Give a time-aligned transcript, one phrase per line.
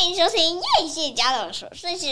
[0.00, 2.06] 欢迎收听叶谢家的琐碎事。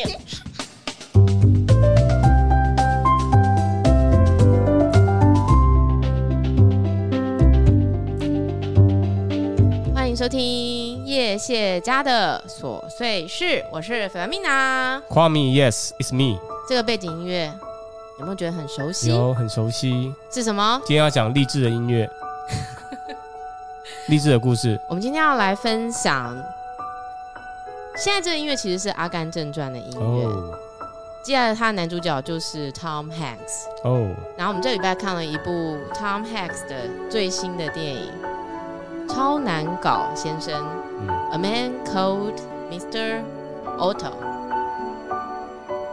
[9.95, 15.01] 欢迎收听叶谢家的琐碎事，我是 Flamina。
[15.09, 16.39] Call me, yes, it's me。
[16.69, 17.51] 这个背景音乐
[18.19, 19.09] 有没有觉得很熟悉？
[19.09, 20.13] 有，很熟悉。
[20.31, 20.79] 是什么？
[20.85, 22.07] 今天要讲励志的音乐。
[24.09, 24.79] 励志的故事。
[24.91, 26.37] 我们今天要来分享，
[27.99, 30.25] 现在这个音乐其实是《阿甘正传》的音乐。
[30.25, 30.55] Oh.
[31.21, 33.67] 接下来，他的男主角就是 Tom Hanks。
[33.83, 34.15] 哦。
[34.37, 36.77] 然后我们这礼拜看了一部 Tom Hanks 的
[37.11, 38.13] 最新的电影
[39.13, 40.63] 《超难搞先生》
[41.01, 41.09] 嗯。
[41.33, 42.37] A Man Called
[42.71, 43.23] Mr.
[43.77, 44.13] Otto。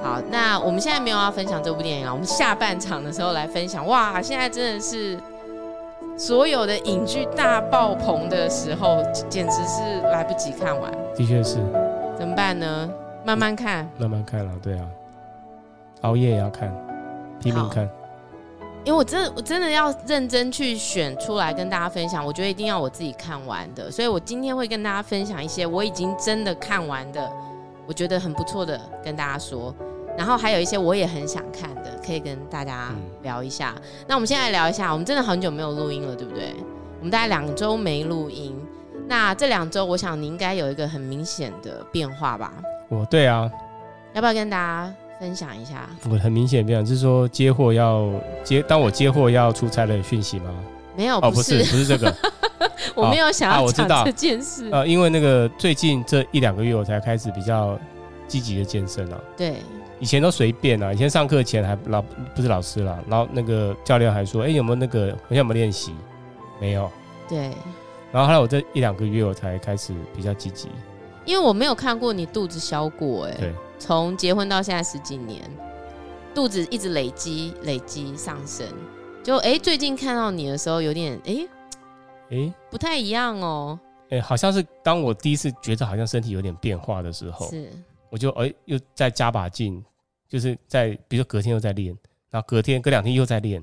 [0.03, 3.85] 好，那我们现在没有要分享这部电影啊，我们下半场的时候来分享。
[3.87, 5.19] 哇，现在真的是。
[6.17, 9.81] 所有的影剧大爆棚的时候，简直是
[10.13, 10.89] 来不及看完。
[11.13, 11.57] 的确是。
[12.25, 12.91] 怎么办呢？
[13.23, 13.87] 慢慢看。
[13.99, 14.87] 慢慢看了，对啊。
[16.01, 16.75] 熬夜也要看，
[17.39, 17.87] 拼命看。
[18.83, 22.25] 因为我真的，我真的要认真去选出来跟大家分享。
[22.25, 27.31] 我觉得一定要我自己看完的，所以我今天会跟大家分享一些我已经真的看完的，
[27.85, 29.71] 我觉得很不错的，跟大家说。
[30.17, 32.89] 然后还有一些我也很想看的，可以跟大家
[33.21, 33.75] 聊一下。
[33.75, 36.55] 嗯、那我们现在聊一下，我们真的很久没有录音了，对不对？
[36.97, 38.59] 我们大概两周没录音。
[39.07, 42.53] 那这两周，我想你应该有一个很明显的变化吧？
[42.89, 43.49] 我对啊，
[44.13, 45.87] 要不要跟大家分享一下？
[46.09, 48.09] 我很明显的变化，就是说接货要
[48.43, 50.49] 接，当我接货要出差的讯息吗？
[50.95, 52.15] 没有，哦，不是，不是这个，
[52.95, 54.69] 我没有想要讲这件事。
[54.71, 57.77] 呃，因为那个最近这一两个月，我才开始比较
[58.27, 59.19] 积极的健身啊。
[59.35, 59.55] 对。
[59.97, 65.93] 以前都随便啊，以前上课前还老不是老师啦，然后那个教练还说，哎、欸，有没有那个我现在有没有练习？
[66.59, 66.91] 没有。
[67.29, 67.51] 对。
[68.15, 70.69] 然后后来我这一两个月我才开始比较积极，
[71.25, 73.37] 因为我没有看过你肚子消过、欸，哎。
[73.37, 73.53] 对。
[73.77, 75.41] 从结婚到现在十几年，
[76.33, 78.65] 肚子一直累积累积上升，
[79.21, 81.45] 就哎、欸、最近看到你的时候有点哎
[82.29, 83.79] 哎、不太一样哦、喔。
[84.03, 87.49] 哎、欸，好像是当我第一次觉得好像身体有点变化的时候。
[87.49, 87.69] 是。
[88.09, 89.83] 我就哎，又再加把劲，
[90.29, 91.93] 就是在比如说隔天又在练，
[92.29, 93.61] 然后隔天隔两天又在练，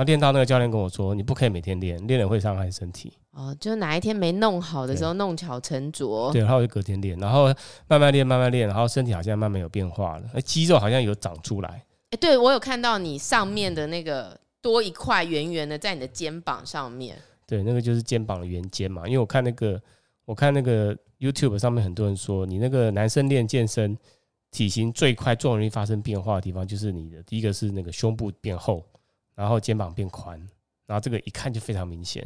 [0.00, 3.12] 然后练到那个教练跟我说，你不可以每天练，练了会伤害身体。
[3.32, 6.32] 哦，就哪一天没弄好的时候弄巧成拙。
[6.32, 7.54] 对，然后就隔天练，然后
[7.86, 11.84] 慢慢练，慢慢练，然后身体好像慢慢有变化了，哎，肌肉好像有长出来。
[12.12, 17.18] 哎，对，我有看到你上面的那个多一块圆圆的在你的肩膀上面。
[17.46, 19.78] 对，那个就是肩膀的圆肩嘛，因为我看那个，
[20.24, 20.96] 我看那个。
[21.20, 23.94] YouTube 上面很多人说，你那个男生练健身，
[24.50, 28.82] 体型最快、最容易发生变化的地方，就是你的第一个是那个胸部变厚，
[29.40, 30.38] 然后肩膀变宽，
[30.86, 32.22] 然后这个一看就非常明显。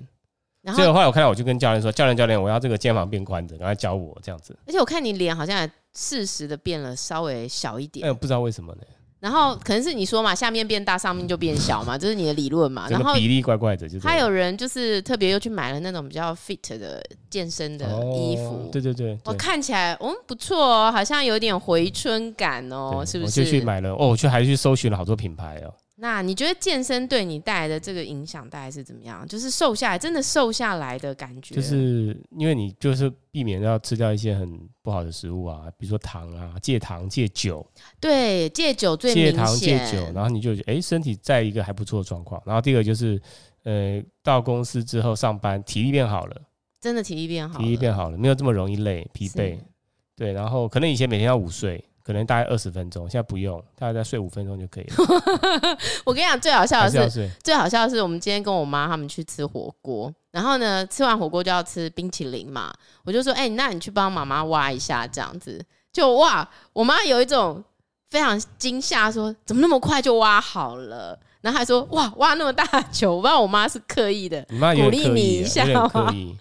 [0.60, 8.80] 然后所以后来我看到，我就跟教练说：“教练，教练，我要这个肩膀变宽的，然后教我这样子。”而且我看你脸好像也适时的变了稍微小一点，哎，不知道为什么呢？
[9.20, 12.88] 然后可能是你说嘛，下面变大，上面就变小嘛，这是你的理论嘛。
[12.90, 14.06] 然后比例怪怪的，就是。
[14.06, 17.00] 还有人就是特别又去买了那种比较 fit 的
[17.30, 18.42] 健身的衣服。
[18.42, 23.40] 哦、对对对，我看起来嗯不错哦，好像有点回春感哦，是不是？
[23.40, 25.72] 我就去买了哦，我去还去搜寻了好多品牌哦。
[25.96, 29.24] 那你觉得健身对你带来的这个影响大概是怎么样？
[29.28, 31.54] 就是瘦下来，真的瘦下来的感觉？
[31.54, 37.64] 就是因为你就是避免要吃掉一些很不好的食物啊，比如说糖啊，戒糖戒酒。
[38.00, 39.26] 对，戒酒最明。
[39.26, 42.42] 戒糖戒酒，然后你就哎、欸，身体在一个还不错的状况。
[42.44, 43.20] 然后第二个就是，
[43.62, 46.42] 呃，到公司之后上班体力变好了，
[46.80, 49.56] 真的体力变好，体力变好了，没有这么容易累疲惫。
[50.16, 51.84] 对，然后可能以前每天要午睡。
[52.04, 54.94] 可能大概二十分钟，现在不用，大概再睡五分钟就可以了。
[56.04, 62.70] 我跟你讲，最好笑的是，是最好笑的是，我们今天跟我妈他们去吃火锅，然后呢，吃完火锅就要吃冰淇淋嘛，
[63.04, 67.64] 我就说，哎、欸，那你去帮妈妈挖一下，这样子，就哇，我妈有一种
[68.10, 71.18] 非常惊吓，说怎么那么快就挖好了。
[71.44, 75.86] 然后还说哇挖那么大球，我不知道我妈是刻意的，你妈鼓励你一下吗？
[75.86, 76.34] 刻意。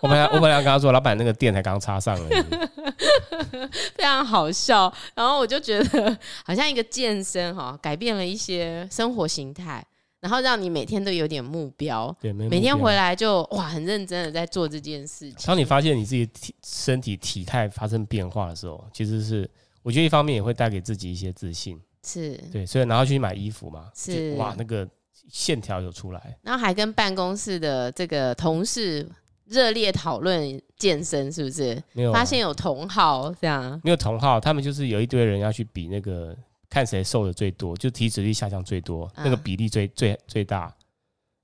[0.00, 3.66] 我本来我本来要跟她说，老板那个电才刚插上而已，
[3.98, 4.92] 非常好笑。
[5.16, 9.84] 然后我就觉得好像一个健身哈，改变了一些生活形态，
[10.20, 15.46] 然后让你每天都有点目标，对，每天回来就哇很认真的在做这件事情。
[15.46, 19.50] 当你发现你自己体身体体态发生变化的时候，其实是
[19.82, 21.76] 我觉得一方面也会带给自己一些自信。
[22.04, 22.36] 是。
[22.52, 24.34] 对，所以然后去买衣服嘛，是。
[24.34, 24.86] 哇，那个
[25.28, 29.08] 线条有出来，然后还跟办公室的这个同事
[29.46, 31.82] 热烈讨论健身，是不是？
[31.92, 36.36] 没有、啊，发现有同好这样，没有同好，他们就是有一堆人要去比那个
[36.68, 40.74] 看谁瘦的最多，就体脂率下降最多，那个比例最最最大。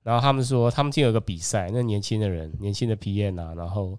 [0.03, 3.95] 然后他们说，他们今天有个比赛，那年轻的人，年轻的 P N 啊，然后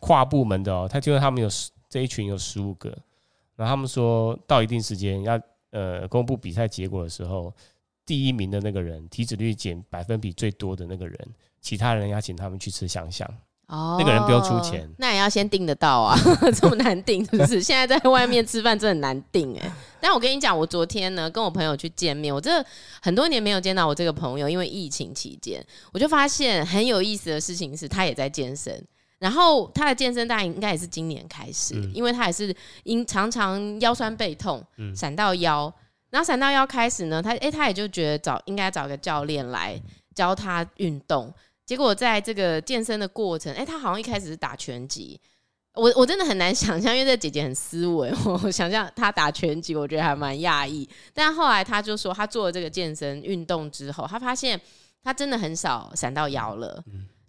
[0.00, 1.48] 跨部门的哦，他就是他们有
[1.90, 2.88] 这一群有十五个，
[3.54, 5.38] 然后他们说到一定时间要
[5.72, 7.52] 呃公布比赛结果的时候，
[8.06, 13.28] 第一名的那个人体脂率减百分比最多的那个人，其他人要请他们去吃香香。
[13.68, 16.14] 哦，那个人不用出钱，那也要先订得到啊，
[16.60, 17.62] 这么难订是不是？
[17.62, 19.72] 现在在外面吃饭真的很难订哎。
[19.98, 22.62] 但我跟你讲，我昨天呢跟我朋友去见面，我这
[23.00, 28.84] 很多年没有见到我这个朋友，因为疫情期间，我就发现很有意思的事情是，他也在健身，
[29.22, 32.52] 然后他的健身大概应该也是今年开始，嗯、因为他也是
[32.82, 34.60] 因常常腰酸背痛，
[34.96, 35.72] 闪到腰，
[36.10, 39.80] 然后闪到腰开始呢，他哎、欸、他也就觉得找应该找个教练来
[40.12, 41.32] 教他运动。
[41.64, 45.18] 结果在这个健身的过程，哎、欸，他好像一开始是打拳击，
[45.74, 50.86] 我我真的很难想象，因为这姐姐很斯文， 我想象她打拳击，我觉得还蛮讶异。
[51.14, 54.60] 但后来他就说，他做了这个健身运动之后，他发现
[55.04, 56.82] 他真的很少闪到腰了，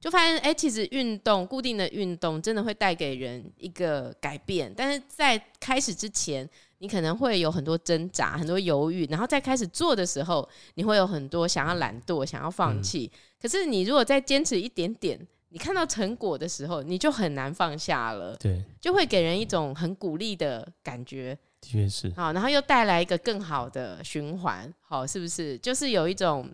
[0.04, 6.50] 就发现哎、欸，其实运动固定的运动真的会带给人一个改变，但是在开始之前。
[6.80, 13.10] 你可能会有很多挣扎，很多犹豫，然后在开始做的时候，你会有很多想要懒惰、想要放弃。
[13.14, 15.18] 嗯、可是你如果再坚持一点点，
[15.48, 18.36] 你看到成果的时候，你就很难放下了。
[18.36, 21.34] 对，就会给人一种很鼓励的感觉。
[21.62, 22.12] 的确是。
[22.18, 24.70] 好，然后又带来一个更好的循环。
[24.82, 25.58] 好，是不是？
[25.60, 26.50] 就是有一种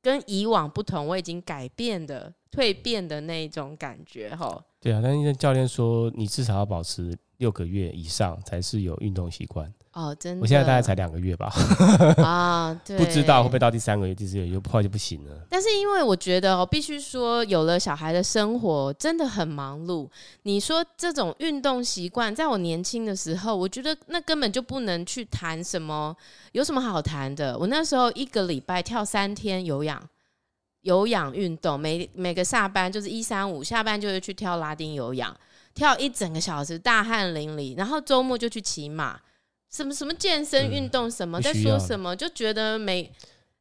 [0.00, 4.34] 跟以往不同，我已经改变的、蜕变的那一种感觉。
[4.34, 4.62] 哈。
[4.80, 7.16] 对啊，但是教练说，你至少要保持。
[7.38, 10.40] 六个月以上才是有运动习惯哦，真的。
[10.40, 11.52] 我现在大概才两个月吧，
[12.22, 15.44] 啊，对， 不知道会不会到第三个月、第四个月又快就不行了。
[15.50, 20.08] 但是因为我觉得，哦必须说，有了小孩的生活真的很忙碌。
[20.42, 26.16] 你说这种运动习惯，在我年轻的时候，我觉得那根本就不能去谈什么，
[26.52, 27.58] 有什么好谈的？
[27.58, 30.00] 我那时候一个礼拜跳三天有氧，
[30.84, 35.36] 有氧运动，每每个下班就是一三五，下班就是去跳拉丁有氧。
[35.74, 39.18] 跳一整个小时，大汗淋漓，然后周末就去骑马，
[39.68, 43.10] 什么什么健身运动，什么、嗯、在说什么，就觉得每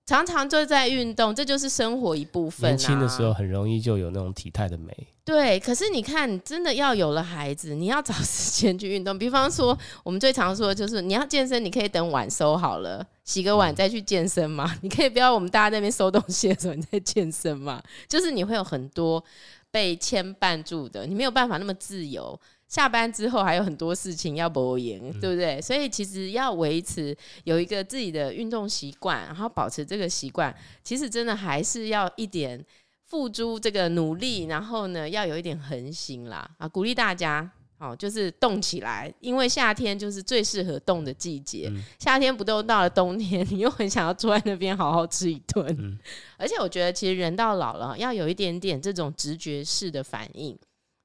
[0.05, 2.73] 常常就在运动，这就是生活一部分、啊。
[2.73, 4.95] 年轻的时候很容易就有那种体态的美。
[5.25, 9.17] 对，可是你看，真的要有了孩子，你要找时间去运动。
[9.17, 14.69] 比方说，我们最常说的就是，你要健身，你可以等碗收好了，洗个碗再去健身嘛。
[14.73, 17.81] 嗯、 你可以不要我们大家在那边收东西的时候你在健身嘛。
[18.07, 19.23] 就是你会有很多。
[19.71, 22.39] 被牵绊住的，你没有办法那么自由。
[22.73, 25.61] 下班之后还有很多事情要博言，嗯、对不对？
[25.61, 30.51] 所以其实要维持有一个自己的运动习惯，然后保持这个习惯，
[30.83, 32.65] 其实真的还是要一点
[33.05, 36.67] 付诸这个努力，然后呢，要有一点恒心啦啊！
[36.67, 37.51] 鼓励大家。
[37.79, 41.67] 哦，就是动起来，因为夏天就是最适合动的季节。
[41.69, 45.67] 嗯、夏天不都到了冬天，你又很想要坐在那边好好吃一顿。
[45.77, 45.99] 嗯、
[46.37, 50.57] 而且我觉得，其实人到老了，要有一点点这种直觉式的反应。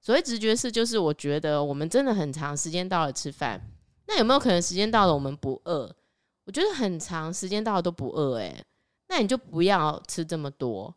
[0.09, 3.61] 所谓直觉是，就是我觉得我们真的很长时间到了吃饭，
[4.07, 5.95] 那有没有可能时间到了我们不饿？
[6.47, 8.65] 我觉得很长时间到了都不饿，哎，
[9.11, 10.95] 那你就不要吃这么多。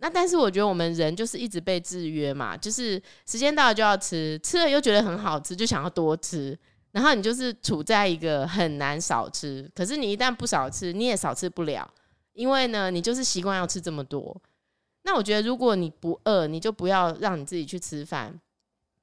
[0.00, 6.54] 那但是我觉得我们人就是一直被制约嘛，就是时间到了就要吃，吃了又觉得很好吃，就想要多吃，
[6.90, 11.90] 然后你就是处在一个很难少吃，可是你一旦不少吃，你也少吃不了，
[12.34, 14.38] 因为呢，你就是习惯要吃这么多。
[15.02, 18.40] 那我觉得如果你不饿，你就不要让你自己去吃饭，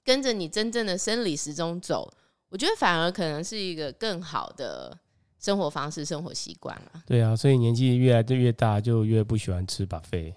[0.04, 2.12] 跟着你真正的生理时钟走，
[2.50, 4.98] 我觉得反而可能是一个更好的
[5.40, 7.04] 生活方式、生活习惯了。
[7.06, 10.34] 对啊，所以年纪越来越大，就越不喜欢吃 buffet。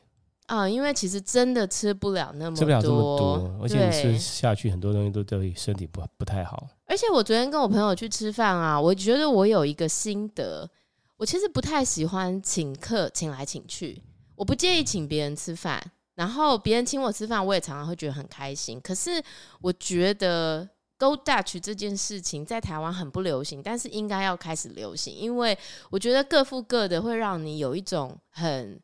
[0.46, 6.68] 啊，因为其实真的吃不了那么多，吃不了这么多，而且你吃下去很多东西都对身体不不太好。
[6.84, 10.68] 而且我昨天跟我朋友去吃饭啊，我觉得我有一个心得，
[11.16, 14.02] 我其实不太喜欢请客，请来请去，
[14.42, 15.80] 我不介意请别人吃饭，
[16.16, 18.80] 然后别人请我吃饭，我也常常会觉得很开心。
[18.80, 19.22] 可是
[19.60, 20.68] 我觉得
[20.98, 25.56] Go Dutch 这件事情在台湾很不流行，但是应该要开始流行，因为
[25.90, 28.80] 我觉得各付各的会让你有一种很。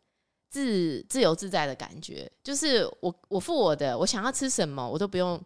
[0.50, 5.38] 自自由自在的感觉，就是我我付我的，我想要吃什么我都不用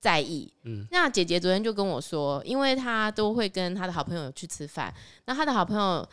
[0.00, 0.50] 在意。
[0.64, 4.92] 嗯，那姐姐昨天就跟我说，因为她都会跟她的好朋友去吃饭，
[5.26, 6.08] 那她的好朋友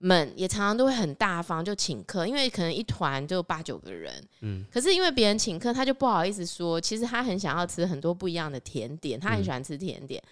[0.00, 4.12] 们也常常都会很大方就请客，因为可能一团就八九个人。
[4.40, 10.20] 嗯，可是因为别人请客，他就不好意思说，其实他很想要吃很多不一样的甜点，他很喜欢吃甜点。
[10.26, 10.30] 嗯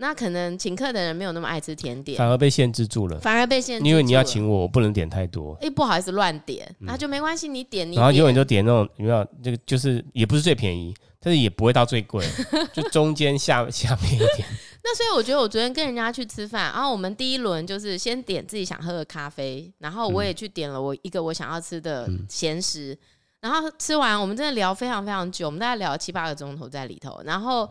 [0.00, 3.18] 那可能请客的人没有那么爱吃甜点，反而被限制住了。
[3.18, 5.54] 反而被限制，因为你要请我，我不能点太多。
[5.54, 8.00] 哎、欸，不好意思乱点，那、嗯、就没关系，你点你点。
[8.00, 9.26] 然后永远就点那种有没有？
[9.42, 12.24] 这个就是也不是最便宜，但是也不会到最贵，
[12.72, 14.46] 就中间下下面一点。
[14.90, 22.98] 那所以我觉得我昨天跟人家去吃饭，然后我们第一轮就是先点自己想喝的咖啡，然后我也去点了我一个我想要吃的咸食，嗯、
[23.42, 27.68] 然后吃完我们真的聊非常非常久，我们大概聊了七八个钟头在里头，然后。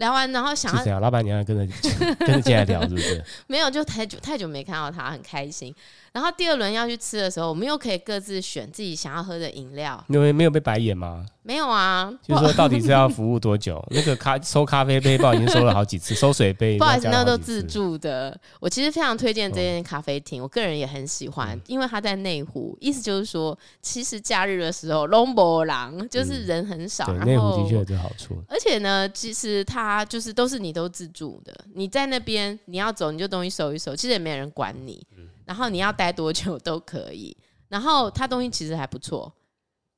[0.00, 1.74] 聊完，然后想要老板娘要跟着
[2.20, 3.22] 跟着进来聊，是不是？
[3.46, 5.72] 没有，就太久太久没看到他，很开心。
[6.12, 10.02] 然后第二轮要去吃的时候，我们又可以各自选自己想要喝的饮料。
[10.08, 11.24] 你们没有被白眼吗？
[11.42, 13.80] 没有啊，就是说 到底是要服务多久？
[13.90, 18.36] 那个咖收咖啡杯不好已经收了好几次，收水杯不好意思，那都自助的。
[18.58, 27.04] 我其实非常推荐这间咖啡厅，哦、我个人也很喜欢，嗯、因为它在内湖，意思就是说，其实假日的时候拢无人，就是人很少。
[27.08, 28.42] 嗯、然后内湖的确有这好处。
[28.48, 35.06] 而且呢，其实它就是都是你都自助的，你在那边你要走你就东西收一收，其实也没人管你。
[35.16, 37.36] 嗯然后你要待多久都可以，
[37.68, 39.32] 然后他东西其实还不错，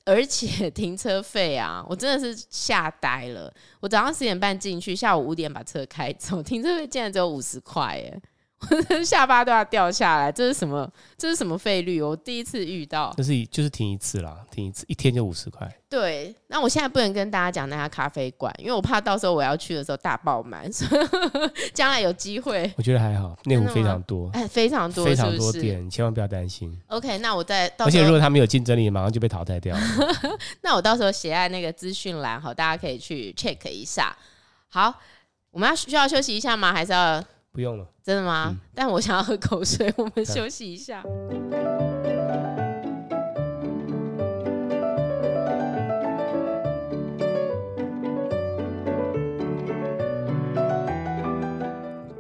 [0.07, 3.53] 而且 停车费啊，我真的是吓呆了。
[3.79, 8.23] 我早上十点半进去，下午五点把车开走，停车费竟然只有五十块耶！
[9.05, 10.91] 下巴都要掉下来，这是什么？
[11.19, 12.01] 这是什么费率？
[12.01, 13.13] 我第一次遇到。
[13.17, 15.71] 就是就是停一次啦，停一次一天就五十块。
[15.89, 22.73] 对，那我现在不能跟大家讲那家咖啡馆，因为我怕到时候我要去的时候大爆满，所 以将来有机会。
[22.77, 26.75] 我觉得还好，内湖非常多，哎，非常多，非常多店，你千万不要担心。
[26.87, 27.87] OK，那我再到。
[27.87, 29.83] 而且如果他没有竞争力，马上就被淘汰掉了。
[30.63, 34.17] 那我到时候写在那个资讯栏，好，大家可以去 check 一下。
[34.69, 34.95] 好，
[35.51, 36.73] 我们要需要休息一下吗？
[36.73, 37.23] 还是要？
[37.53, 38.47] 不用了，真的吗？
[38.49, 41.05] 嗯、但我想要喝口水， 我们休息一下。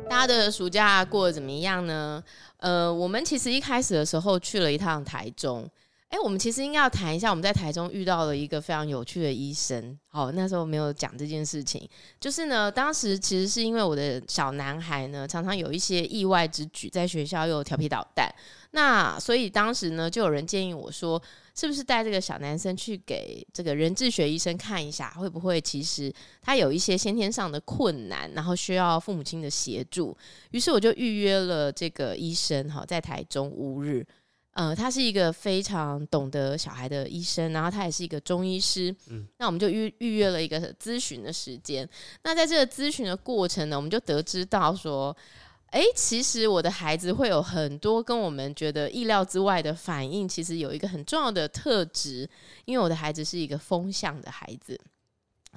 [0.08, 2.22] 大家的暑假过得怎么样呢？
[2.58, 5.66] 呃，我们其实一开始的时候去了一趟台中。
[6.12, 9.98] 哎，我们其实应该要谈一下，我们在台中遇到了一个非常有趣的医生。
[10.08, 11.88] 好，那时候没有讲这件事情，
[12.20, 18.30] 就是呢，当时其实是因为我的小男孩呢，常常有一些意外之举，在学校又调皮捣蛋，
[18.72, 21.20] 那所以当时呢，就有人建议我说，
[21.54, 30.14] 是不是带这个小男生去给这个人智学医生看一下，会不会其实他有一些先天上的困难，然后需要父母亲的协助。
[30.50, 34.06] 于是我就预约了这个医生，哈，在台中乌日。
[34.52, 38.94] 呃，他是一个非常懂得小孩的医生，然后他也是一个中医师。
[39.08, 41.88] 嗯，那我们就预预约了一个咨询的时间。
[42.22, 45.16] 那在这个咨询的过程呢，我们就得知到说，
[45.70, 50.28] 诶，其实我的孩子会有很多跟我们觉得意料之外的反应。
[50.28, 52.28] 其实有一个很重要的特质，
[52.66, 54.78] 因为我的孩子是一个风向的孩子。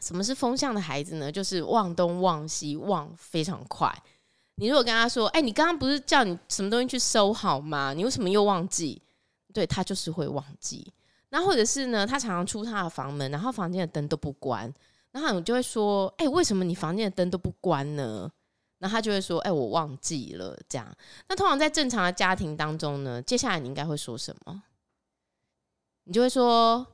[0.01, 1.31] 什么是风向的孩子呢？
[1.31, 3.93] 就是忘东忘西，忘非常快。
[4.57, 7.93] 你如果跟他说：“哎、你刚刚不是叫你什么东西去收好吗？
[7.93, 9.01] 你为什么又忘记？”
[9.53, 10.93] 对，他就是会忘记。
[11.29, 14.73] 那或者是呢，他常常出他的房门，然后房间的灯都不关，
[15.11, 18.29] 然后你就会说：“哎、为什么你房间的灯都不关呢？”
[18.79, 20.87] 然后他就会说：“哎、我忘记了。”这样。
[21.27, 24.63] 那通常在正常的家庭当中呢，接下来你应该会说什么？
[26.05, 26.85] 你就会说：“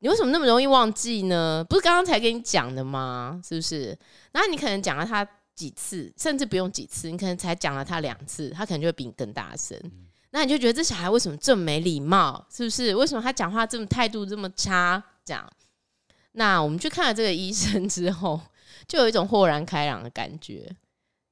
[0.00, 1.62] 你为什么那么容易忘记呢？
[1.68, 3.40] 不是刚刚才跟你讲的吗？
[3.46, 3.98] 是不是？”
[4.32, 5.28] 然后你可能讲了他。
[5.54, 9.78] 几次，甚至不用几次，你可能才讲了他两次，他可能就会比你更大声。
[10.30, 12.46] 那你就觉得这小孩为什么这么没礼貌？
[12.50, 12.94] 是不是？
[12.94, 15.02] 为什么他讲话这么态度这么差？
[15.24, 15.46] 这样，
[16.32, 18.40] 那我们去看了这个医生之后，
[18.88, 20.74] 就有一种豁然开朗的感觉。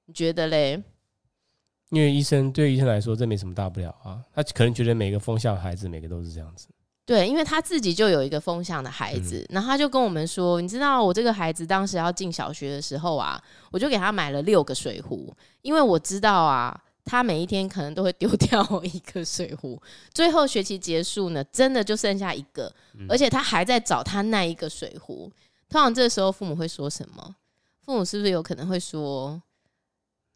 [0.05, 0.83] 你觉得嘞？
[1.89, 4.23] 因为医生对医生来说，这没什么大不了啊。
[4.35, 6.69] 他可能觉得每个风向孩子，每个都是这样子。
[7.11, 19.83] 对，因为他自己就有一个风向的孩子，嗯、然后他就跟我们说：“你知道我这个孩子当时要进小学的时候啊，我就给他买了六个水壶，因为我知道啊，他每一天可能都会丢 掉一个水壶，
[20.15, 25.29] 最后学期结束呢，真的就剩下一个，嗯、而且他还在找他那一个水壶。
[25.69, 27.35] 通常这时候父母会说什么？
[27.85, 29.43] 父母是不是有可能会说？”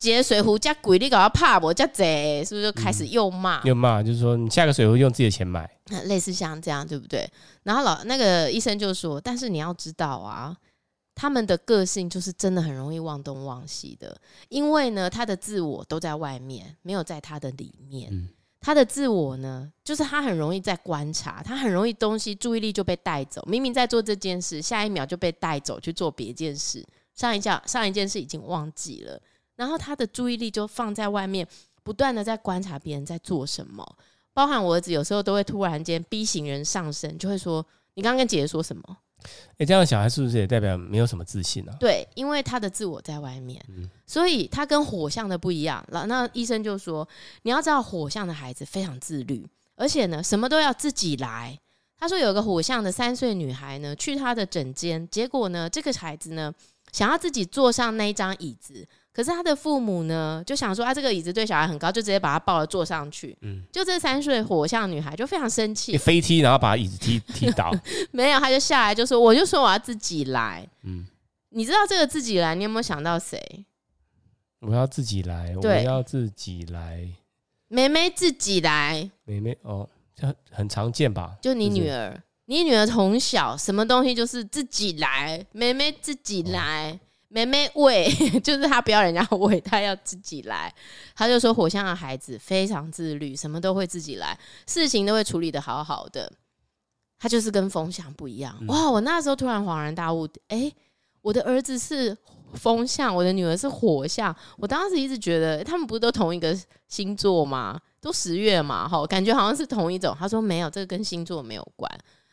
[0.04, 3.68] 接水壶加鬼你搞要怕我加贼，是不是就开始又骂、嗯？
[3.68, 5.68] 又骂，就是说你下个水壶用自己的钱买，
[6.04, 7.28] 类似像这样，对不对？
[7.62, 10.56] 然后老那个医生就说，但是你要知道啊，
[11.14, 14.16] 他们的个性就是真的很容易忘东忘西的，
[14.48, 18.10] 因为呢，他的自我都在外面，没有在他的里面。
[18.12, 18.28] 嗯、
[18.60, 26.84] 他的自我呢，就是他很容易在观察，他很容易东西注意力就被带走，明明在做这件事，下一秒就被带走去做别件事，
[27.14, 29.20] 上一件上一件事已经忘记了。
[29.56, 31.46] 然后他的注意力就放在外面，
[31.82, 33.96] 不断的在观察别人在做什么。
[34.32, 38.82] 包含我儿子有时候都会突然间 B 型人上身，就会说：“你刚刚跟姐姐说什么？”
[39.56, 41.72] 哎，这样的小孩是不是也代表没有什么自信呢？
[41.72, 41.78] 啊？
[41.78, 45.82] 对，因为他的自我在外面，嗯、所以他跟火象的不一样。
[45.88, 47.08] 那那医生就说
[47.42, 51.58] ：“你要知道，火象的孩子非常自律，而且呢，什么都要自己来。”
[51.96, 56.52] 他说有个火象的三岁女孩呢，去他的诊间，结果呢，这个孩子呢，
[56.92, 58.86] 想要自己坐上那一张椅子。
[59.14, 63.38] 可是他的父母呢，就想说啊，这个椅子对小孩很高，就直接把他抱了坐上去。
[63.42, 67.72] 嗯，就这三岁火象女孩就非常生气，飞踢，然后把椅子踢踢倒。
[68.10, 70.66] 没有，他就下来就说，我就说我要自己来。
[70.82, 71.06] 嗯，
[71.50, 73.64] 你知道这个自己来，你有没有想到谁？
[74.58, 77.08] 我要自己来，我要自己来。
[77.68, 81.36] 妹妹自己来，妹妹哦，这很常见吧？
[81.40, 86.90] 就你女儿，你女儿从小什么东西就是自己来，妹妹自己来。
[86.90, 87.00] 哦
[87.34, 88.08] 妹妹喂，
[88.44, 90.72] 就是他不要人家喂，他要自己来。
[91.16, 94.38] 他就说火象的孩子非常自律，什么都会自己来，
[94.68, 96.32] 事情都会处理的好好的。
[97.18, 98.56] 他就是跟风象不一样。
[98.60, 98.88] 嗯、哇！
[98.88, 100.76] 我那时候突然恍然大悟，哎、欸，
[101.22, 102.16] 我的儿子是
[102.52, 104.32] 风象，我的女儿是火象。
[104.56, 107.80] 我当时一直觉得他们不是都同一个星座吗？
[108.00, 110.16] 都十月嘛，哈，感觉好像是同一种。
[110.16, 111.90] 他说没有，这个跟星座没有关。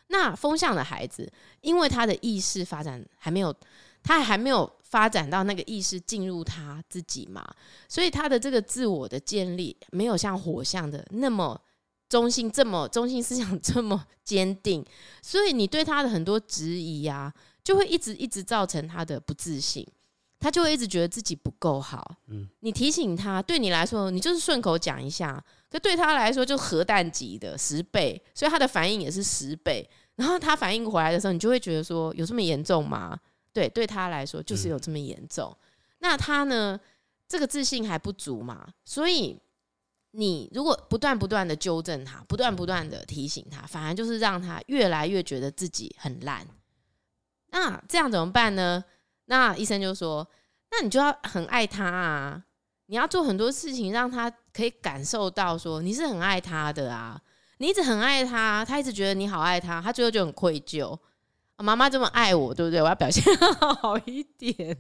[0.10, 1.27] 那风象的孩子，
[1.62, 3.51] 因为他的意识发展还没有。
[4.03, 7.46] 他还没有发展到那个意识进入他自己嘛，
[7.88, 11.60] 所以他的这个自我的建立没有像火象的那么
[12.10, 14.86] 中心，这么中心思想这么坚定，
[15.22, 19.88] 所以你对他的很多质疑啊，就会一直一直造成他的不自信，
[20.38, 22.15] 他就会一直觉得自己不够好。
[22.27, 29.89] 嗯，你提醒他，对你来说，你就是顺口讲一下，可对他来说就核弹级的十倍，所以他的反应也是十倍。
[30.15, 33.17] 然后他反应回来的时候，你就会觉得说，有这么严重吗？
[33.53, 35.55] 对，对他来说就是有这么严重。
[35.62, 35.67] 嗯、
[36.00, 36.79] 那他呢？
[37.27, 38.67] 这个自信还不足嘛？
[38.84, 39.39] 所以
[40.12, 46.46] 你如果不断不断的纠正他，不断不断的提醒他，反而就是让他越来越觉得自己很烂。
[47.51, 48.84] 那这样怎么办呢？
[49.27, 50.29] 那医生就说：
[50.72, 52.43] 那你就要很爱他啊！
[52.88, 57.17] 你要做很多事情，让他可以感受到说你是很爱他的啊！
[57.60, 61.00] 你一直很爱他，他一直觉得你好爱他，他最后就很愧疚。
[61.62, 62.82] 妈妈这么爱我，对不对？
[62.82, 63.24] 我要表现
[63.82, 64.77] 好一点。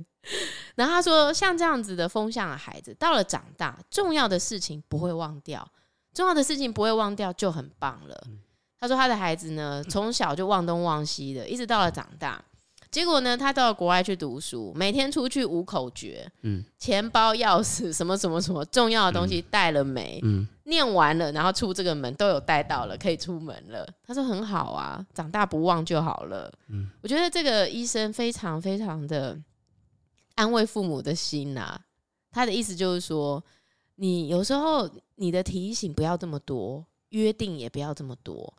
[0.75, 5.67] 然后他说，像这样子的风向的孩子，到了长大，重要的事情不会忘掉，
[6.13, 8.27] 重要的事情不会忘掉就很棒了。
[8.79, 12.43] 他说他的孩子呢，从小就忘东忘西的，一直到了长大。
[12.89, 20.19] 结果呢，他到了国外去读书，每天出去无口诀，嗯，钱包、钥匙什么什么什么重要的东西带了没？
[20.23, 23.87] 嗯，念完了，然后出这个门都有带到了，可以出门了。
[24.03, 26.51] 他说很好啊，长大不忘就好了。
[26.69, 29.37] 嗯，我觉得这个医生非常非常的
[30.35, 31.79] 安慰父母的心呐。
[32.31, 33.43] 他的意思就是说，
[33.95, 38.53] 你有时候你的提醒不要这么多，约定也不要这么多，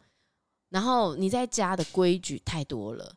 [0.69, 3.11] 然后你在家的规矩太多了。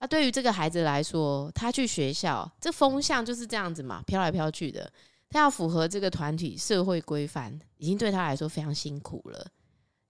[0.00, 4.90] 那、对于这个孩子来说，他去学校，这风向就是这样子嘛，飘来飘去的。
[5.30, 9.46] 他要符合这个团体社会规范，已经对他来说非常辛苦了，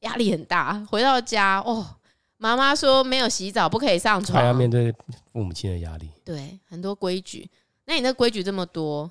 [0.01, 0.85] 压力很大。
[0.91, 1.97] 回到家，哦，
[2.37, 4.93] 妈妈说没有洗澡不可以上床，还要面对
[5.33, 6.09] 父母亲的压力。
[6.25, 7.51] 对，很多规矩。
[7.87, 9.11] 那你的规矩这么多，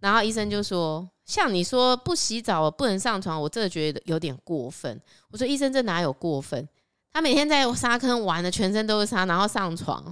[0.00, 5.00] 然后医生就说，像你说不洗澡不能上床，我真的觉得有点过分。
[5.30, 6.66] 我说医生，这哪有过分？
[7.12, 10.04] 他每天在沙坑玩的，全身都是沙，然后上床，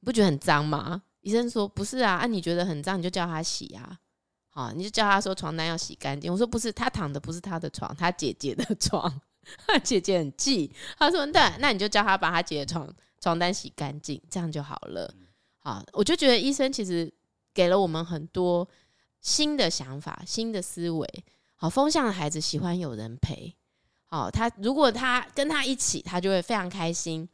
[0.00, 1.02] 你不觉得很脏吗？
[1.20, 3.98] 医生说不是啊，啊你觉得很脏，你就叫他洗啊，
[4.58, 6.32] 好，你就叫他说床单要洗干净。
[6.32, 9.08] 我说不是，他躺的不是他的床，他姐姐的床，
[9.64, 10.74] 他姐姐很气。
[10.98, 15.14] 他说对，那你就叫他把他姐的床床单洗干净，这样就好了。
[15.60, 17.08] 好，我就觉得医生其实
[17.54, 18.68] 给了我们很多
[19.20, 21.24] 新的想法、新的思维。
[21.54, 23.54] 好，风向的孩子喜欢有人陪。
[24.08, 27.28] 哦，他如果他跟他一起，他就会非常开心。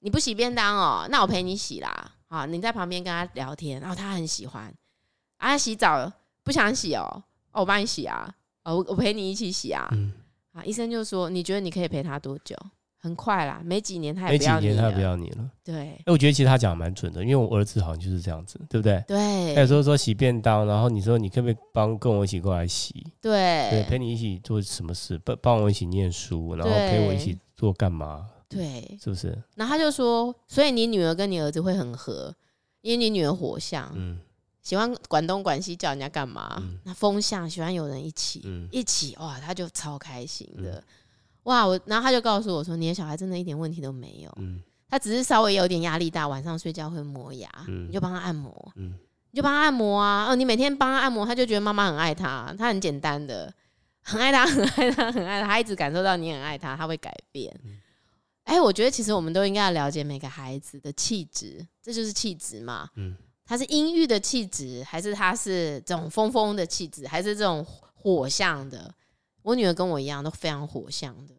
[0.00, 2.12] 你不洗便当哦，那我陪你洗啦。
[2.28, 4.70] 啊，你在旁边跟他聊天，然后他很喜欢。
[5.38, 6.12] 啊，洗澡
[6.44, 8.32] 不想洗哦，哦，我帮你洗啊。
[8.64, 9.88] 哦，我我陪你一起洗啊。
[9.92, 10.12] 嗯。
[10.52, 12.56] 啊，医生就说，你觉得你可以陪他多久？
[12.96, 14.60] 很快啦，没几年他也不要你了。
[14.60, 15.50] 没几年他也不要你了。
[15.62, 15.74] 对。
[15.76, 19.04] 哎，我觉得其实他讲的蛮准的，因为我儿子好像就是这样子，对不对？
[19.06, 19.54] 对。
[19.54, 23.06] 有时候说洗便当，然后你说你可不可以帮跟我一起过来洗？
[23.20, 23.68] 对。
[23.70, 25.18] 对，陪你一起做什么事？
[25.24, 28.26] 帮帮我一起念书，然后陪我一起做干嘛？
[28.48, 29.36] 对，是不是？
[29.56, 32.34] 然后他就说，所以你女儿跟你儿子会很合，
[32.80, 34.18] 因为你女儿火象，嗯，
[34.64, 36.56] 喜欢管东管西，叫人家干嘛？
[36.60, 36.80] 嗯。
[36.82, 40.72] 那风向喜欢有人一起，嗯，一起哇，他就超开心的。
[40.78, 40.84] 嗯
[41.44, 41.66] 哇！
[41.66, 48.94] 我然后他就告诉我说：“你的小孩真的一点问题都没有，嗯，他只是稍微有点压力大，晚上睡觉会磨牙，嗯，你就帮他按摩，嗯，
[49.30, 53.52] 你就帮他按摩啊，哦，你每天帮他按摩，他就觉得妈妈很爱他，他很简单的，
[54.00, 57.54] 很爱他，很爱他，很爱他，他一直感受到你很爱他，他会改变。
[58.44, 68.92] 哎，我觉得其实我们都应该要了解每个孩子的气质，这就是气质嘛，嗯，他是阴郁的气质，还是他是这种疯疯的气质，还是这种火象的？”
[69.42, 71.34] 我女儿跟我一样都非常火象的，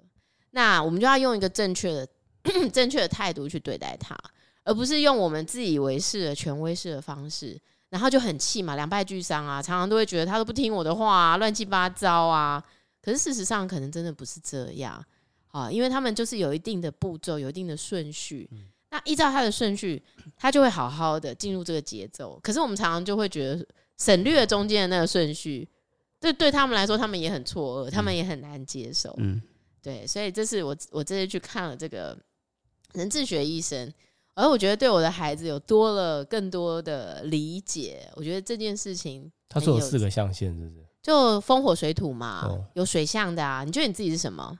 [0.52, 2.08] 那我们就要用一个正确的、
[2.72, 4.16] 正确的态度去对待她，
[4.64, 12.64] 而不是用我们自以为是的权威式的方式，然后就很气嘛，两败俱伤啊，常常都会觉得她都不听我的话啊，乱七八糟啊。
[13.02, 15.04] 可是事实上可能真的不是这样
[15.48, 18.48] 啊，因为他们就是有一定的步骤，有一定的顺序。
[18.92, 20.02] 那依照他的顺序，
[20.38, 22.40] 他就会好好的进入这个节奏。
[22.42, 23.66] 可是我们常常就会觉得
[23.98, 25.68] 省略中间的那个顺序，
[26.20, 29.14] 对对他们来说，他们也很错愕，他们也很难接受。
[29.18, 29.42] 嗯，
[29.82, 32.18] 对，所以这是我我这次去看了这个
[32.94, 33.92] 人智学医生，
[34.36, 38.10] 而我觉得对我的孩子有多了更多的理解。
[38.16, 40.86] 我觉得这件事情，他说有四个象限，是不是？
[41.02, 43.64] 就风火水土嘛，哦、有水象的啊。
[43.64, 44.58] 你觉得你自己是什么？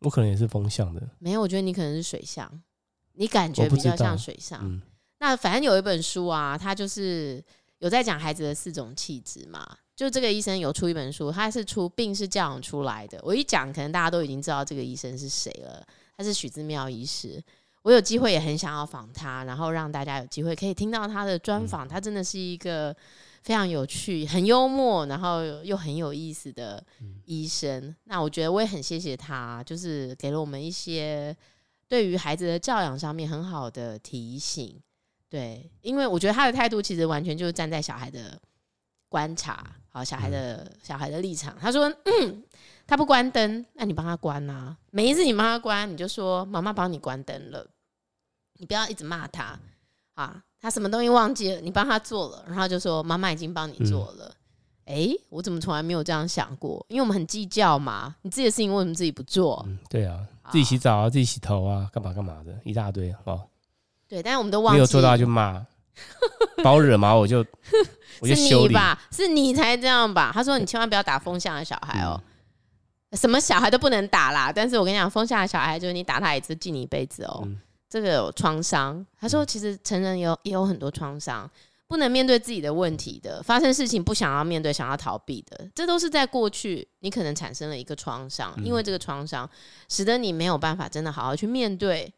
[0.00, 1.02] 我可能也是风象的。
[1.18, 2.50] 没有，我觉得你可能是水象。
[3.16, 4.80] 你感觉比较像水象，嗯、
[5.18, 7.42] 那反正有一本书啊，他就是
[7.78, 9.66] 有在讲孩子的四种气质嘛。
[9.96, 13.18] 就这个医生有出一本书，他是出病是教养出来的。
[13.22, 15.82] 我一讲，可能大家都已经知道这个医生是谁了。
[16.18, 17.42] 他是许志妙医师，
[17.80, 21.86] 我有机会也很想要访他，然后让大家有机会可以听到他的专访。
[21.86, 22.94] 嗯、他真的是一个
[23.42, 26.84] 非常有趣、很幽默，然后又很有意思的
[27.24, 27.86] 医生。
[27.86, 31.34] 嗯、那我觉得我也很谢谢他，就是给了我们一些。
[31.88, 34.80] 对于孩子的教养上面很好的提醒，
[35.28, 38.38] 对，因为我觉得他的态度其实完全就是站在小孩的
[39.08, 41.56] 观察，好，小孩的、嗯、小孩的立场。
[41.60, 42.42] 他说，嗯，
[42.86, 44.76] 他不关灯，那你帮他关啊。
[44.90, 47.66] 每一次你帮他关，你就说妈妈帮你关灯了，
[48.54, 49.58] 你不要一直骂他
[50.14, 50.42] 啊。
[50.58, 54.34] 他什么东西忘记了，你帮他做了，然后就说妈妈已经帮你做了。
[54.86, 56.84] 哎、嗯，我怎么从来没有这样想过？
[56.88, 59.64] 因为我们很计较嘛，你自己的事情为什么自己不做？
[59.68, 60.26] 嗯、对啊。
[60.50, 63.42] 自己洗澡啊，自己洗头啊，干嘛干嘛的，一大堆哦。
[64.08, 65.64] 对，但是我们都忘记没有做到就骂，
[66.62, 67.44] 把我惹毛我就
[68.20, 70.30] 我就修理吧，是你才这样吧？
[70.32, 72.20] 他说你千万不要打风向的小孩哦，
[73.10, 74.52] 嗯、什么小孩都不能打啦。
[74.54, 79.04] 但是我跟你讲，风向的小孩就是你打他一次记你一辈子哦，嗯、这个有创伤。
[79.18, 81.50] 他说其实成人有也有很多创伤。
[81.88, 89.48] 不能面对自己的问题的，发生事情不想要面对，想要逃避的，这都是在过去你可能产生了一个创伤，嗯、因为这个创伤
[89.88, 92.12] 使得你没有办法真的好好去面对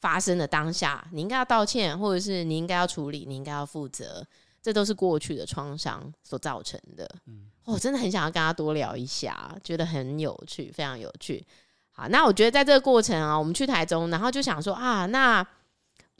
[0.00, 4.26] 发生的当下，你应该要道歉，或者是你应该要处理，你应该要负责，
[4.62, 7.06] 这都是过去的创伤所造成的。
[7.26, 11.46] 嗯，我、哦、真的很想要跟他多聊一下，觉得很有趣，非常有趣。
[11.90, 15.46] 好，那我觉得在这个过程啊，我们去台中，然后就想说啊，那。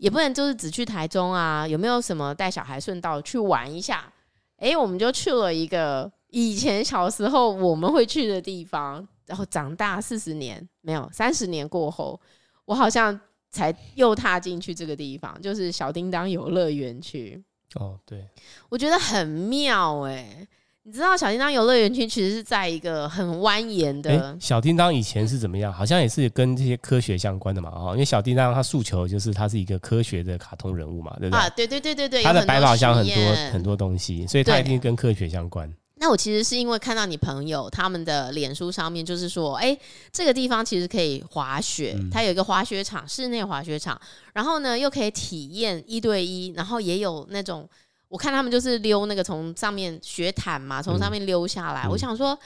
[0.00, 4.10] 也不能就是只去台中啊，有没有什么带小孩顺道去玩一下？
[4.56, 12.18] 哎，我们就去了一个以前小时候我们会去的地方，然后长大四十年没有三十年过后，
[12.64, 13.18] 我好像
[13.50, 17.42] 才又踏进去这个地方，就是小叮当游乐园区。
[17.74, 18.26] 哦，对，
[18.68, 20.48] 我觉得很妙哎、欸。
[20.82, 24.36] 你知道小叮当游乐园区其实是在一个很蜿蜒的、欸。
[24.40, 25.70] 小叮当以前是怎么样？
[25.70, 27.92] 好像也是跟这些科学相关的嘛，哈。
[27.92, 31.38] 因为小叮当它诉求就是它是一个科学的卡通人物嘛，对不对？
[31.38, 32.22] 啊，对对对对对。
[32.22, 35.70] 它的百宝箱很多很多东西，所以它一定跟科学相关。
[35.96, 44.00] 那我其实是因为看到你朋友他们的脸书上面，就是说，哎、欸，这个地方其实可以滑雪，嗯、它有一个滑雪场，室内滑雪场，
[44.32, 47.68] 然后呢又可以体验一对一，然后也有那种。
[48.10, 51.84] 我看他们就是溜那个从上面雪毯嘛，从上面溜下来。
[51.84, 52.36] 嗯、我想说，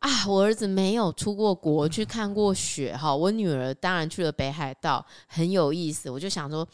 [0.00, 6.10] 啊，我儿子没有出过国去看过雪哈，我女儿当然去了北海道，很有意思。
[6.10, 6.68] 我就想说，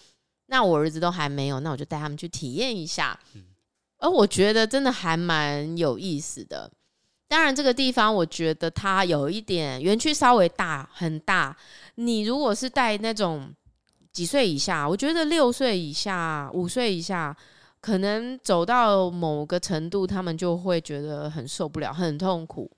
[0.47, 3.17] 那我儿子都还没有，那我就带他们去体验一下。
[3.99, 6.69] 而我觉得真的还蛮有意思的。
[7.29, 11.57] 当然，这个地方我觉得它有一点园区稍微大很大。
[11.95, 13.55] 你如果是带那种
[14.11, 17.35] 几岁以下，我觉得六岁以下、五岁以下。
[17.85, 22.71] 可能走到某个程度，他们就会觉得很受不了，很痛苦。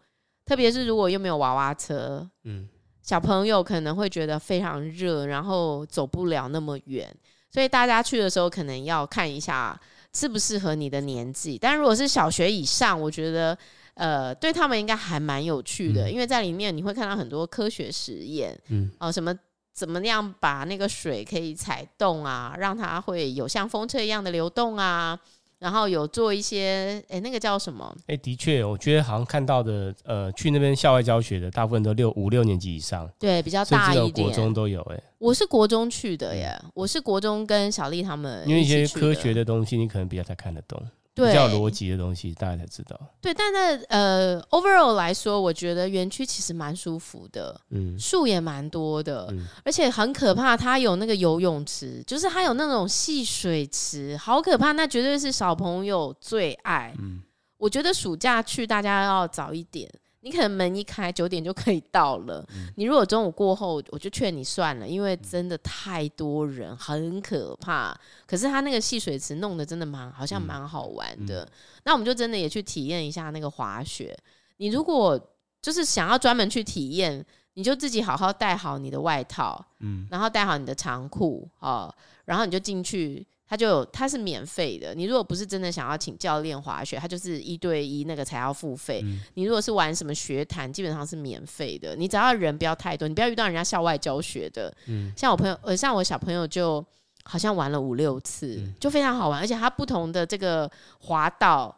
[0.45, 2.69] 特别是如果又没有娃娃车，嗯，
[3.05, 7.09] 小朋友可能会觉得非常热，然后走不了那么远。
[7.53, 9.81] 所以大家去的时候，可能要看一下
[10.13, 11.57] 适不适合你的年纪。
[11.57, 13.57] 但如果是小学以上，我觉得
[13.95, 19.33] 呃，对他们应该还蛮有趣的，嗯，因为在里面你会看到很多科学实验，嗯，哦，什么。
[19.77, 25.19] 怎么样把那个水可以踩动啊，让它会有像风车一样的流动啊？
[25.59, 27.95] 然后有做一些，哎，那个叫什么？
[28.07, 34.81] 哎，的确，我觉得好像看到的，呃，去那边校外教学的大部分都六五六年级以上，对，比较大一点，国中都有。
[34.83, 40.83] 哎，我是国中去的耶，我是国中跟小丽他们，因为一些科学的东西，你可能比较才看得懂。
[41.17, 43.01] 对比较逻辑的东西，大家才知道。
[43.23, 56.95] 对，但是呃，overall 来说，我觉得园区其实蛮舒服的，嗯，树也蛮多的，嗯，而且很可怕，它有那个游泳池，就是它有那种戏水池，好可怕，那绝对是小朋友最爱。
[56.99, 57.23] 嗯，
[57.57, 59.91] 我觉得暑假去大家要早一点。
[60.27, 67.97] 你可能门一开九点就可以到了，嗯、你如果中午过后，我就劝你算了，因为真的太多人，很可怕。
[68.27, 71.45] 可是他那个戏水池弄得真的蛮，好像蛮好玩的。
[71.45, 71.53] 嗯嗯、
[71.85, 74.19] 那我们就真的也去体验一下那个滑雪。
[74.57, 75.17] 你如果
[75.63, 83.25] 就是想要专门去体验，你就自己好好带好你的外套，嗯，然后带好你的长裤哦，然后你就进去。
[83.49, 84.93] 它就有，它是免费的。
[84.93, 89.01] 你如果不是真的想要请教练滑雪，他就是一对一那个才要付费。
[89.05, 91.95] 嗯、你如果是玩什么学坛，基本上是免费的。
[91.95, 94.75] 你只要人不要太多，你不要遇到人家校外教学的。
[94.87, 96.85] 嗯、像我朋友，呃，像我小朋友就
[97.23, 99.39] 好像玩了五六次，嗯、就非常好玩。
[99.39, 101.73] 而且它不同的这个滑道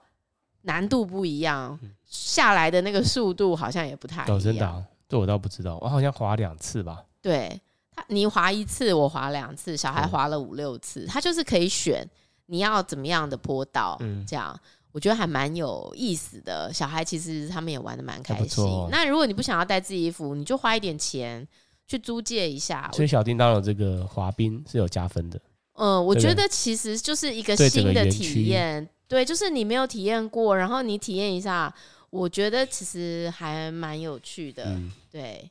[0.62, 4.84] 难度不一样，嗯、下来的那个速度好像也不太一样。
[5.06, 5.78] 这我倒不知道。
[5.82, 7.04] 我好像滑两次吧。
[7.20, 7.60] 对。
[8.08, 12.08] 你滑一次，我滑两次，小孩滑了五六次，他就是可以选
[12.46, 14.58] 你要怎么样的坡道，嗯，这样
[14.92, 16.72] 我觉得还蛮有意思的。
[16.72, 18.64] 小孩其实他们也玩的蛮开心。
[18.64, 21.46] 哦、那如果你不想要带自己衣服，你就花一点钱
[21.86, 22.90] 去租借一下。
[22.94, 25.38] 所以小叮当的这个滑冰是有加分的。
[25.74, 31.72] 嗯，我觉得其实就是一个新的体验，对，就是你没有体验过，然后你体验一下，
[32.10, 34.64] 我觉得其实还蛮有趣的。
[34.64, 35.50] 嗯、对，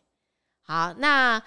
[0.63, 1.41] 好，那。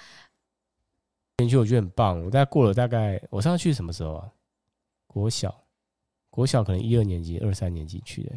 [1.40, 4.29] 园区我觉得很棒，我大概过了大概我上次去什么时候啊？
[5.07, 5.55] 国小，
[6.31, 8.33] 国小可能一二年级、二三年级去的，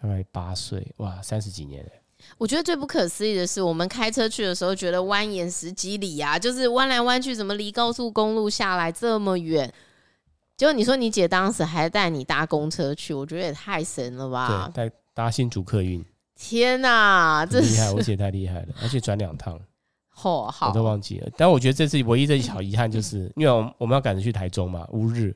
[0.00, 1.90] 大概八岁，哇，三十几年了。
[2.36, 9.72] 我觉得最不可思议的是，我们开车去的时候觉得蜿蜒十几里啊，就是弯来弯去，怎么离高速公路下来这么远？
[10.56, 14.68] 结果你说你姐当时还带你搭公车去，我觉得也太神了吧？
[14.74, 16.04] 对，带搭新竹客运。
[16.34, 17.92] 天哪，这厉害！
[17.92, 19.60] 我姐太厉害了，而且转两趟。
[20.22, 21.28] 哦，好，我都忘记了。
[21.36, 25.34] 但我觉得这次唯一的小遗憾就是，因为我们我们要赶着去台中嘛，乌日，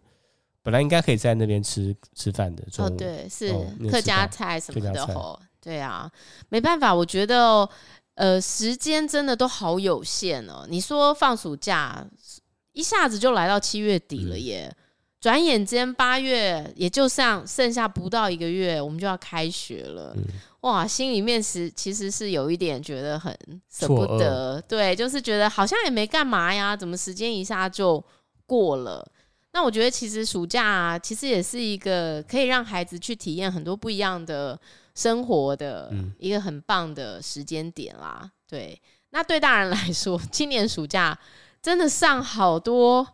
[0.63, 2.65] 本来应该可以在那边吃吃饭的。
[2.79, 3.53] 哦，对，是
[3.91, 5.05] 客家菜什么的。
[5.15, 6.11] 哦，对啊，
[6.49, 7.69] 没办法，我觉得
[8.15, 10.67] 呃，时间真的都好有限哦。
[10.69, 12.07] 你说放暑假，
[12.73, 14.75] 一下子就来到七月底了耶，
[15.21, 20.13] 转眼间八月也就剩剩下不到一个月，我们就要开学了。
[20.17, 20.25] 嗯
[20.63, 23.37] 哇，心里面是其实是有一点觉得很
[23.69, 28.03] 舍不得，对，就是觉得好像也没干嘛呀，怎么时间一下就
[28.47, 29.07] 过了？
[29.53, 34.59] 那我觉得其实暑假啊，其实也是一个可以让孩子去体验很多不一样的
[34.95, 38.31] 生活的一个很棒的时间点啦。
[38.49, 41.19] 对，那对大人来说，今年暑假
[41.61, 43.07] 真的上好多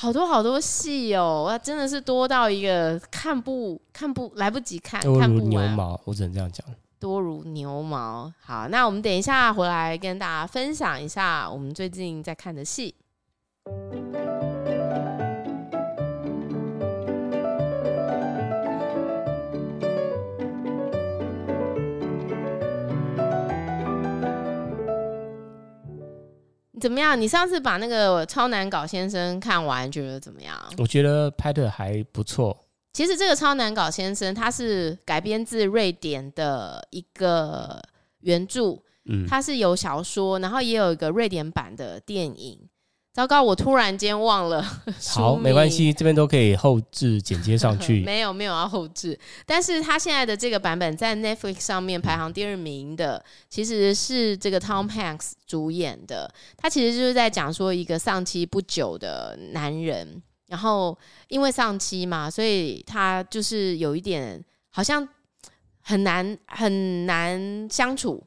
[0.00, 6.64] 好多好多戏哦，哇，真的是多到一个看不看不来不及看，看不牛毛，我只能这样讲。
[7.00, 8.32] 多如牛毛。
[8.40, 12.94] 好，那我们等一下回来跟大家分享一下我们最近在看的戏。
[26.80, 27.20] 怎么样？
[27.20, 30.56] 你上次把那个《超难搞先生》看完，觉得怎么样？
[30.78, 32.56] 我觉得拍的还不错。
[32.92, 37.80] 其实这个超难搞先生，他是改编自瑞典的一个
[38.20, 42.58] 原著，嗯，它是有小说，然后也有一个瑞典版的电影。
[43.18, 44.62] 糟糕，我突然间忘了。
[45.10, 48.00] 好，没关系，这边都可以后置剪接上去。
[48.06, 49.18] 没有，没有要后置。
[49.44, 56.32] 但是他现在的这个版本在 Netflix 上面排行第二名的，其实是这个 Tom Hanks 主演的。
[56.56, 60.22] 他其实就是在讲说一个丧妻不久的男人。
[60.46, 65.06] 然后因为丧妻嘛，所以他就是有一点好像
[65.80, 68.22] 很难很难相处，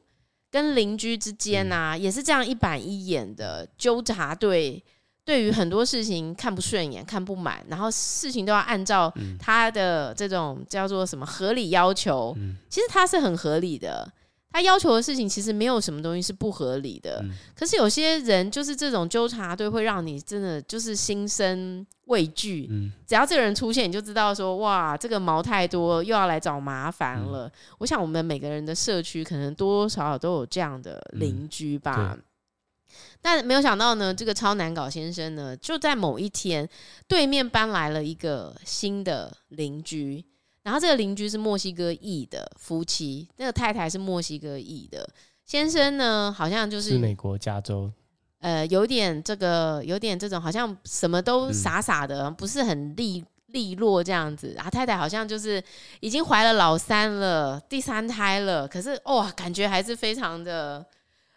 [0.52, 4.80] 跟邻居之间呐、啊、也是这样一板一眼的纠察队，
[5.24, 12.36] 对于很多事情看不顺眼、看不满，然后事情都要按照他的这种叫做什么合理要求，
[12.68, 14.12] 其实他是很合理的。
[14.52, 22.68] 他要求的事情其实没有什么东西是不合理的，嗯、可是有些人就是这种纠察队会让你真的就是心生畏惧。
[22.70, 27.48] 嗯、只要这个人出现，你就知道说哇，这个毛太多，又要来找麻烦了。
[27.48, 32.14] 嗯、我想我们每个人的社区可能多多少少都有这样的邻居吧。
[32.14, 32.22] 嗯、
[33.22, 36.68] 但没有想到呢，这个超难搞先生呢，就在某一天
[37.08, 40.22] 对面搬来了一个新的邻居。
[40.62, 45.08] 然后这个邻居是墨西哥裔的夫妻，那个太太是墨西哥裔的，
[45.44, 47.90] 先生呢好像就是，是美国加州，
[48.38, 54.52] 呃，有点这个有点这种好像什么都傻傻的，嗯、不是很利利落这样子。
[54.56, 55.62] 然后太太好像就是
[56.00, 60.86] 已经怀了老三了，第三胎了，可是哇、哦，感觉还是非常的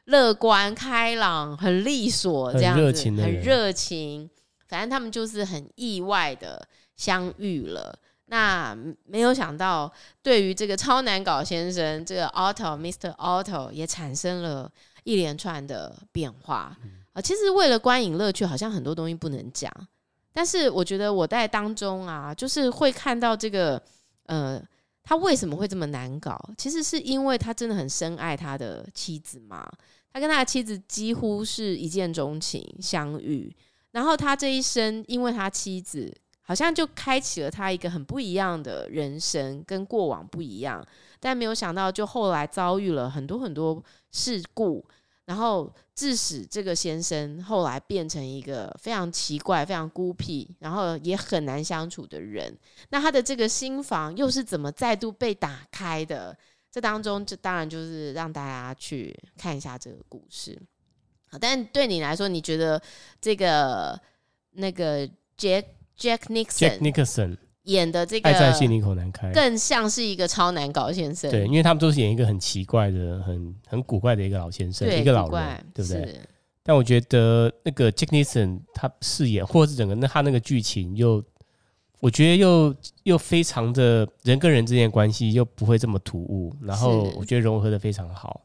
[0.05, 4.29] 乐观开朗，很利索这样子，很热情。
[4.67, 7.97] 反正他们就是很意外的相遇了。
[8.27, 13.15] 那没有想到，对于这个超难搞先生，这个 Otto Mr.
[13.17, 14.71] Otto 也产生了
[15.03, 16.75] 一连串的变化
[17.13, 17.21] 啊。
[17.21, 19.71] 其实为了观影乐趣，好像很多东西不能讲。
[20.33, 23.81] 但是我觉得我在当中啊，就是会看到这个，
[24.25, 24.61] 呃，
[25.03, 26.38] 他为什么会这么难搞？
[26.57, 29.65] 其实是因为他真的很深爱他的妻子嘛。
[30.11, 33.53] 他跟他的妻子几乎是一见钟情相遇，
[33.91, 36.13] 然后他这一生因为他妻子，
[36.47, 40.86] 好像就开启了他一个很不一样的人生，跟过往不一样。
[41.19, 44.86] 但没有想到，就后来遭遇了很多很多事故，
[45.25, 52.55] 然后致使这个先生后来变成一个非常奇怪、非常孤僻，然后也很难相处的人。
[52.89, 56.38] 那他的这个心房又是怎么再度被打开的？
[56.71, 60.62] 这当中，这当然就是让大家去看一下这个故事。
[61.27, 62.79] 好，但对你来说，你觉得
[63.19, 63.99] 这个
[64.51, 65.65] 那个杰
[65.99, 71.29] Jack Nixon Nicholson 演的这个爱在心里口难开，更像是一个超难搞先生。
[71.31, 76.19] 对，因为他们都是演一个很奇怪的、很很古怪的一个老先生，一个老人，对不对？
[76.63, 81.23] 但我觉得那个 Jack Nicholson 他饰演，或者是整个那他那个剧情又。
[82.01, 88.41] 我觉得又又非常的人跟人之间的关系又不会这么突兀，然后我觉得融合的非常好。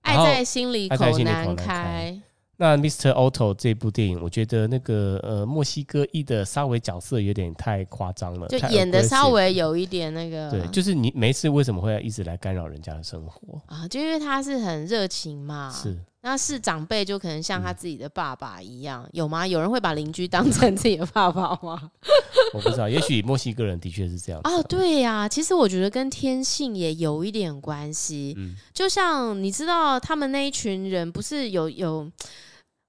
[0.00, 2.18] 爱在心里口难开。
[2.60, 3.12] 那 Mr.
[3.12, 10.50] Otto 这部电影，我觉得那个呃墨西哥裔的稍微角色有点太夸张了，就演的稍微有一点那个。
[10.50, 13.86] 对，就是你没事为什么会一直来干扰人家的生活啊？
[13.86, 15.70] 就因为他是很热情嘛。
[15.70, 15.96] 是。
[16.28, 19.46] 那是长辈，就可能像他自己的爸爸一样，嗯、有吗？
[19.46, 21.90] 有人会把邻居当成自己的爸爸吗？
[22.52, 24.38] 我不知道，也许墨西哥人的确是这样。
[24.44, 28.34] 哦，对呀、啊，其实我觉得跟天性也有一点关系。
[28.36, 32.06] 嗯，就像你知道，他们那一群人不是有有，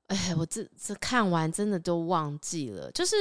[0.08, 3.16] 哎，我这这看完真的都忘记了，就是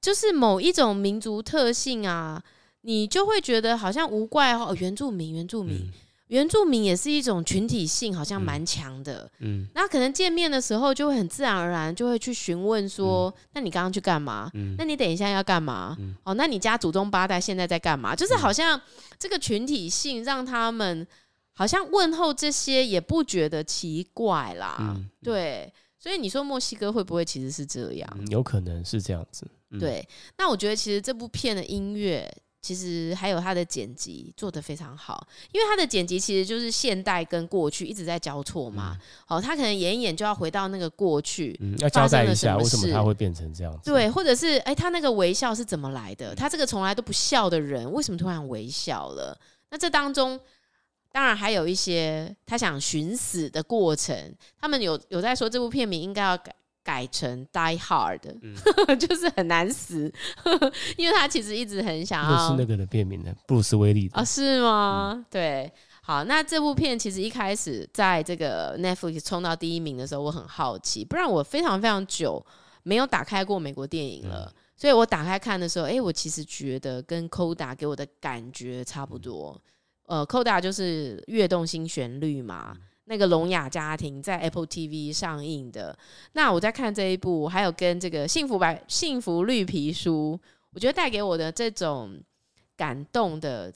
[0.00, 2.42] 就是某一种民族特性啊，
[2.80, 5.76] 你就会觉得好像无怪哦，原住民，原住民。
[5.76, 5.92] 嗯
[6.32, 9.30] 原住民也是一种群体性，好像蛮强的。
[9.40, 14.50] 嗯，那可能见面的时候就会很自然而然就会去询问说：“嗯、那你刚刚去干嘛？
[14.54, 15.94] 嗯、那你等一下要干嘛？
[16.00, 18.80] 嗯、哦，那你家祖宗八代现在在干嘛？”就是好像
[19.18, 21.06] 这个群体性让他们
[21.52, 24.78] 好像问候这些也不觉得奇怪啦。
[24.80, 28.08] 嗯、对，所以你说墨西哥会不会其实是这样？
[28.18, 29.46] 嗯、有可能是这样子。
[29.68, 32.26] 嗯、对，那我觉得其实这部片的音乐。
[32.62, 38.96] 其实还有他的剪辑做得非常好，因为他的剪辑其实就是现代跟过去一直在交错嘛。
[39.26, 43.90] 好、嗯，他可能演一演就要回到那个过去，嗯、要交代一下为什么他会变成这样子。
[43.90, 46.36] 对，或者是哎，他那个微笑是怎么来的？
[46.36, 49.36] 他这个从来都不笑的人，为什么突然微笑了？
[49.70, 50.38] 那这当中
[51.10, 54.32] 当然还有一些他想寻死的过程。
[54.60, 56.54] 他们有有在说这部片名应该要改。
[56.84, 58.54] 改成 Die Hard，嗯、
[58.98, 60.12] 就是很难死，
[60.96, 62.48] 因为他其实一直很想要。
[62.48, 64.24] 是那个的片名的，布鲁斯威利的啊、哦？
[64.24, 65.12] 是吗？
[65.14, 72.44] 嗯、对，好，那这部片其实一开始在这个 Netflix 冲到第一名的时候，我很好奇，不然我非常非常久
[72.82, 79.60] 没有打开过美国电影了，嗯、所以我打开看的时候，哎，我其实觉得跟 Coda 给我的感觉差不多。
[80.08, 82.76] 嗯、呃，Coda 就是跃动新旋律嘛。
[83.04, 85.98] 嗯那个聋哑家庭在 Apple TV 上映的，
[86.34, 90.38] 那我在看这一部，还有跟这个幸福白幸福绿皮书，
[90.72, 92.16] 我觉得带给我的这种
[92.76, 93.72] 感动的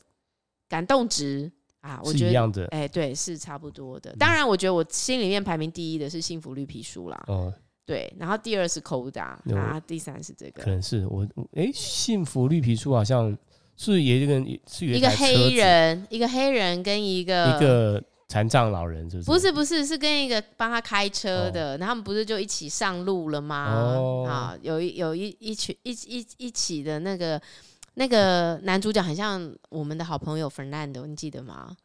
[0.69, 4.15] 感动值啊，我觉得哎、欸，对，是差不多的。
[4.17, 7.53] 当然，我觉得我心里面排名第一的是幸福绿皮书啦，哦，
[7.85, 13.37] 对，然后第二是 Coda，然后第三是这个，可能是我哎、欸，幸福绿皮书好像
[13.77, 14.35] 是也一个
[14.69, 18.05] 是一个黑人，一个黑人跟一个一个。
[18.29, 19.31] 残障老人是不是？
[19.31, 23.73] 不是不是，是跟一个帮他开车的，哦、然后他们不是就一起上路了吗？
[23.73, 27.41] 哦、啊，有一有一一群一一一起的那个
[27.95, 31.77] 那个男主角很像我们的好朋友 Fernando，你记得吗？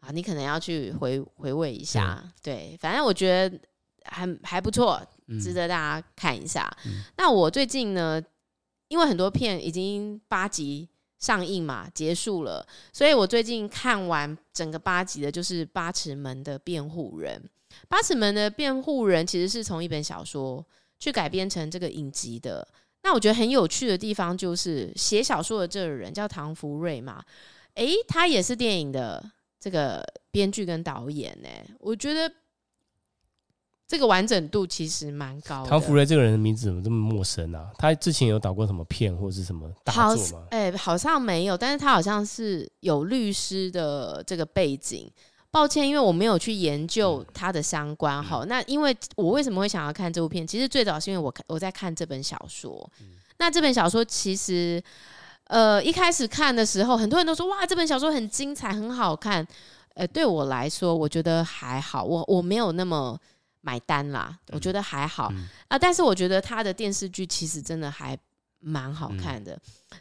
[0.00, 2.22] 啊，你可能要去回回味一下。
[2.24, 3.60] 嗯、对，反正我觉得
[4.04, 5.00] 还还不错，
[5.38, 6.66] 值得大家看一下。
[6.86, 8.20] 嗯、那我最近呢，
[8.88, 10.88] 因为很多片已经八集。
[11.22, 17.40] 上映嘛，结束了，所以我最近看完整个八集的，就是《八尺门的辩护人》。
[17.88, 20.66] 《八尺门的辩护人》其实是从一本小说
[20.98, 22.66] 去改编成这个影集的。
[23.04, 27.24] 那我觉得很有趣的地方就是，写小说的这个人叫唐福瑞嘛，
[27.74, 29.24] 诶，他也是电影的
[29.60, 31.48] 这个编剧跟导演呢。
[31.78, 32.30] 我觉得。
[33.92, 35.68] 这个完整度其实蛮高的。
[35.68, 37.70] 唐福瑞这个人的名字怎么这么陌生啊？
[37.76, 40.46] 他之前有导过什么片或者是什么大作吗？
[40.50, 45.12] 哎，好像没有，但是他好像是有律师的这个背景。
[45.50, 48.24] 抱歉，因为我没有去研究他的相关。
[48.24, 50.46] 好、嗯，那因为我为什么会想要看这部片？
[50.46, 52.90] 其实最早是因为我看我在看这本小说。
[53.02, 54.82] 嗯、那这本小说其实，
[55.48, 59.46] 呃，一开始看的时候，很多人都说哇，这本小说很精彩，很好看。
[59.92, 63.20] 呃，对我来说，我觉得还好，我我没有那么。
[63.62, 68.16] 买单啦，我觉得还好、嗯、啊，但是我觉得他的电视剧其实真的还
[68.58, 69.54] 蛮好看的，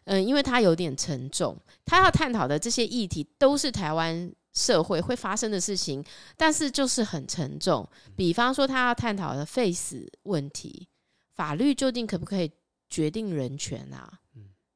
[0.05, 6.03] 嗯、呃，因为他有点沉重，他要探讨的这些议题都是台湾社会会发生的事情，
[6.35, 7.87] 但是就是很沉重。
[8.15, 10.87] 比方说，他要探讨的 face 问题，
[11.33, 12.51] 法律究竟可不可以
[12.89, 14.19] 决定人权啊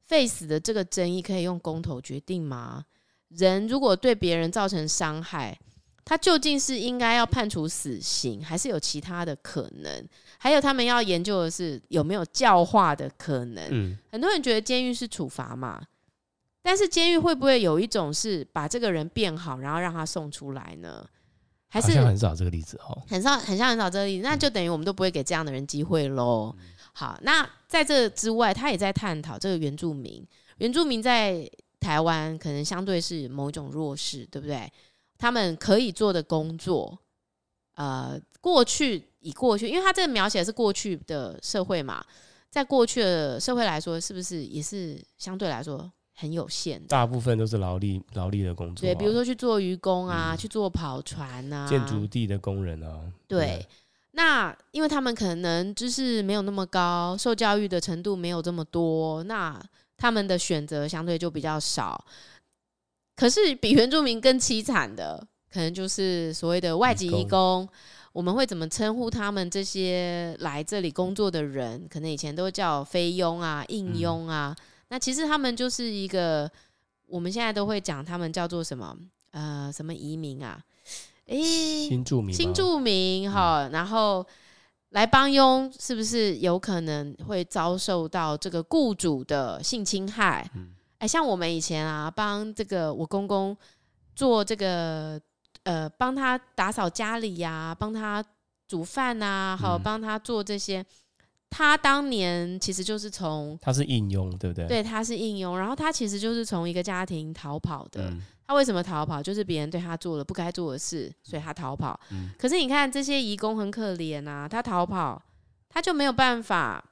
[0.07, 2.85] ？face 的这个争议可以用公投决定吗？
[3.29, 5.59] 人如果对别人造成伤害，
[6.05, 10.07] 他究竟是应该要判处死刑，还是有其他的可能？
[10.37, 13.67] 还有他们要研究的是有没有教化的可能。
[13.71, 15.81] 嗯，很多人觉得监狱是处罚嘛，
[16.61, 21.03] 但是监狱会不会有一种是把这个人变好，然后让他送出来呢？
[21.67, 26.55] 还是很少这个例子哦，很少，很像很少这个例子，那就等于我们都不会给这样的人机会喽。
[26.93, 30.25] 好，那在这之外，他也在探讨这个原住民，
[30.59, 31.49] 原住民在
[31.79, 34.71] 台湾可能相对是某一种弱势，对不对？
[35.17, 36.97] 他们可以做的工作，
[37.75, 42.03] 呃，过去以过去，因为他这个描写是过去的社会嘛，
[42.49, 46.87] 在过去的社会来说，是不是也是相对来说很有限的？
[46.87, 53.45] 大部分都是劳力劳力的工作，啊，对，比如说去做渔工啊，嗯、去做跑船啊，建筑地的工人啊，对。
[53.45, 53.67] 对
[54.17, 59.61] 那因为他们可能知识没有那么高，受教育的程度没有这么多，那
[59.97, 62.01] 他们的选择相对就比较少。
[63.15, 67.67] 可是比原住民更凄惨的，可能就是所谓的外籍义工。
[68.11, 71.85] 我们会怎么称呼他们这些来这里工作的人？
[71.89, 74.55] 可能以前都叫菲佣啊、应佣啊。
[74.87, 76.49] 那其实他们就是一个，
[77.07, 78.95] 我们现在都会讲他们叫做什么？
[79.31, 80.61] 呃，什么移民啊？
[81.25, 81.41] 诶，
[81.89, 83.69] 新住民，新住民哈。
[83.73, 84.25] 然后
[84.91, 90.49] 来帮佣，是不是有可能会遭受到这个雇主的性侵害？
[90.55, 93.55] 嗯哎，像我们以前啊，帮这个我公公
[94.15, 95.19] 做这个，
[95.63, 98.23] 呃，帮他打扫家里呀、啊，帮他
[98.67, 100.81] 煮饭呐啊，好，帮他做这些。
[100.81, 100.85] 嗯、
[101.49, 104.67] 他当年其实就是从他是应用，对不对？
[104.67, 108.09] 对，他是应用，然后他其实就是从一个家庭逃跑的。
[108.09, 109.21] 嗯、他为什么逃跑？
[109.21, 111.99] 就是别人对他做了不该做的事，所以他逃跑。
[112.11, 115.21] 嗯、可是你看这些义工很可怜啊，他逃跑，
[115.69, 116.83] 他就没有办法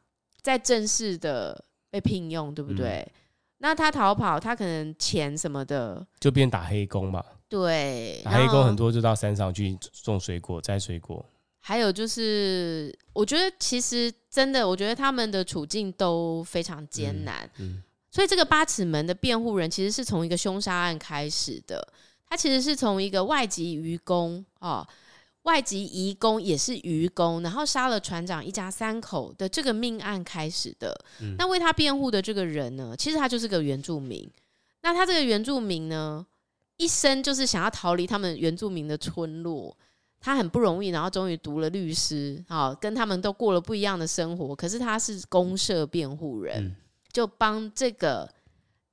[0.42, 3.10] 再正式的被聘用，对不对？
[3.64, 7.24] 嗯那他逃跑，他可能钱什么的就变打黑工嘛。
[7.48, 11.26] 对，打黑工很多就到山上去种水果、摘水果。
[11.62, 17.50] 还有就是，我觉得其实真的，我觉得他们的处境都非常艰难。
[17.60, 21.88] 嗯，嗯，所以这个八尺门的辩护人其实是从一个凶杀案开始的，
[22.28, 24.86] 他其实是从一个外籍渔工哦。
[25.44, 30.94] 外籍移工也是渔工，然后杀了船长一家三口的这个命案开始的。
[31.22, 34.30] 嗯、那为他辩护的这个人呢，其实他就是个原住民。
[34.82, 36.26] 那他这个原住民呢，
[36.78, 39.78] 一生就是想要逃离他们原住民的村落。
[40.20, 44.56] 他很不容易，然后终于读了律师，好，跟他们都过了不一样的生活。
[44.56, 46.76] 可是他是公社辩护人，嗯、
[47.12, 48.34] 就帮这个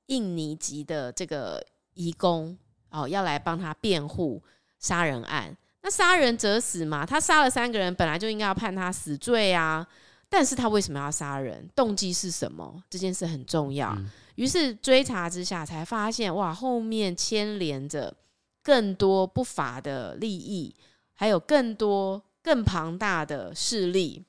[0.07, 2.57] 印尼籍的这个移工
[2.89, 4.43] 哦，要来帮他辩护
[4.77, 5.55] 杀人案。
[5.83, 7.05] 那杀人者死嘛？
[7.05, 9.87] 他杀了三个人，本来就应该要判他死罪啊。
[10.29, 11.69] 但是他为什么要杀人？
[11.75, 12.81] 动机是什么？
[12.89, 13.97] 这件事很重要。
[14.35, 18.15] 于是追查之下，才发现哇，后面牵连着
[18.63, 20.73] 更多不法的利益，
[21.13, 24.23] 还有更多更庞大的势力。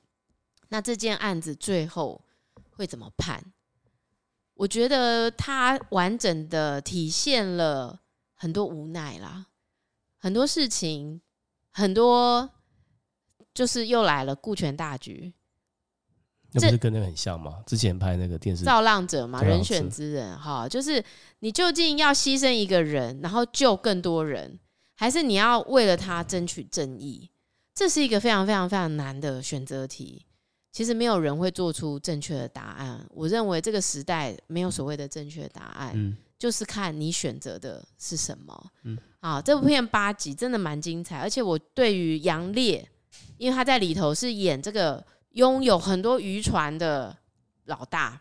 [0.69, 2.19] 那这件案子最后
[2.71, 3.41] 会怎么判？
[4.55, 8.01] 我觉得它完整的体现了
[8.33, 9.45] 很多无奈啦，
[10.17, 11.21] 很多事情。
[11.73, 12.49] 很多
[13.53, 15.33] 就是又来了顾全大局，
[16.53, 17.61] 那不是跟那个很像吗？
[17.65, 21.03] 之前拍那个电视《造浪者》嘛，《人选之人》哈，就是
[21.39, 24.59] 你究竟要牺牲一个人，然后救更多人，
[24.95, 27.29] 还是你要为了他争取正义？
[27.73, 30.25] 这是一个非常非常非常难的选择题。
[30.71, 33.05] 其实没有人会做出正确的答案。
[33.11, 35.91] 我认为这个时代没有所谓的正确答案。
[35.95, 38.71] 嗯就是看你选择的是什么。
[38.83, 42.85] 嗯，啊，这部片八集真的蛮精彩，而且我对于杨烈，
[43.37, 47.15] 因为他在里头是演这个拥有很多渔船的
[47.67, 48.19] 老大，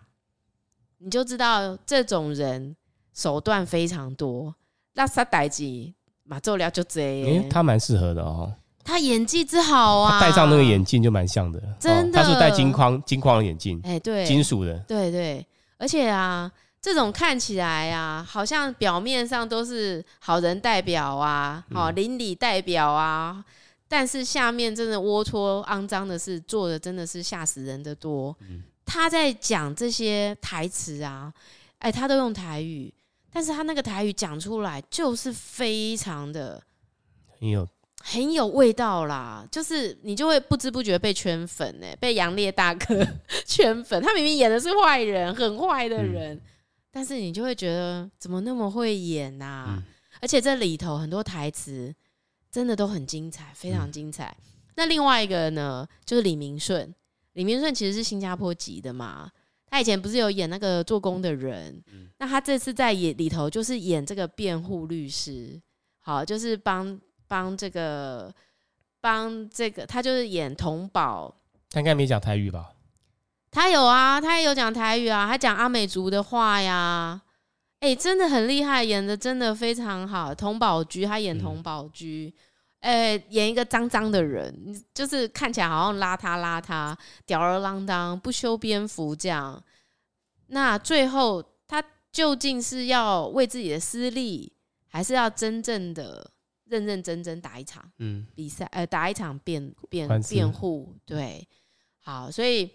[0.98, 2.76] 你就知道这种人
[3.12, 4.54] 手段非常多。
[4.92, 5.92] 那啥代志
[6.22, 8.54] 马做了就这，欸，他蛮适合的哦。
[8.84, 12.20] 他演技之好啊，戴上那个眼镜就蛮像的，真的。
[12.20, 15.44] 哦，他是戴金框金框的眼镜，哎，对，金属的，对对，
[15.76, 16.48] 而且啊。
[16.82, 23.42] 这种看起来啊，好像表面上都是好人代表啊，好邻里代表啊，
[23.86, 28.36] 但是下面真的龌龊、肮脏的事做的真的是吓死人的多。
[28.84, 31.32] 他在讲这些台词啊，
[31.78, 32.92] 哎，他都用台语，
[33.32, 36.60] 但是他那个台语讲出来就是非常的
[37.38, 37.66] 很有
[38.02, 43.06] 很有味道啦，就是你就会不知不觉被圈粉哎，被杨烈大哥
[43.46, 44.02] 圈粉。
[44.02, 46.40] 他明明演的是坏人，很坏的人。
[46.92, 49.66] 但是你就会觉得怎么那么会演呐、啊？
[49.78, 49.82] 嗯、
[50.20, 51.92] 而且这里头很多台词
[52.50, 54.36] 真的都很精彩，非常精彩。
[54.38, 54.44] 嗯、
[54.76, 56.94] 那另外一个呢，就是李明顺，
[57.32, 59.32] 李明顺其实是新加坡籍的嘛，
[59.66, 65.58] 他以前不是有演那个做工的人，嗯、那他这次在演里头就是演这个辩护律师，
[66.00, 68.30] 好，就是帮帮这个
[69.00, 71.34] 帮这个，他就是演童宝，
[71.70, 72.70] 他应该没讲台语吧？
[73.52, 77.20] 他有啊，他也有讲台语啊，他讲阿美族的话呀，
[77.80, 80.34] 哎、欸，真的很厉害，演的真的非常好。
[80.34, 82.32] 童宝驹他演童宝驹，
[82.80, 86.96] 哎、嗯欸，演一个脏脏的人，就是看起来好像邋遢邋遢、
[87.26, 89.62] 吊儿郎当、不修边幅这样。
[90.46, 94.50] 那最后他究竟是要为自己的私利，
[94.88, 96.30] 还是要真正的
[96.64, 98.64] 认认真真打一场嗯比赛？
[98.72, 100.94] 呃，打一场辩辩辩护？
[101.04, 101.46] 对，
[101.98, 102.70] 好，所以。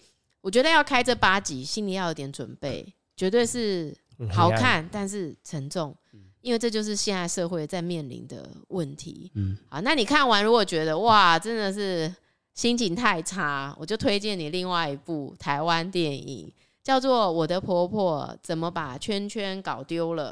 [0.47, 3.93] 我觉得要开这八集，心里要有点准备，绝对是
[4.31, 5.93] 好看，但是沉重，
[6.39, 9.29] 因为这就是现在社会在面临的问题。
[9.35, 12.15] 嗯，好，那你看完如果觉得哇，真的是
[12.53, 16.49] 心情太差，我就推荐你另外一部台湾电影，
[16.81, 20.31] 叫做《我的婆婆怎么把圈圈搞丢了》。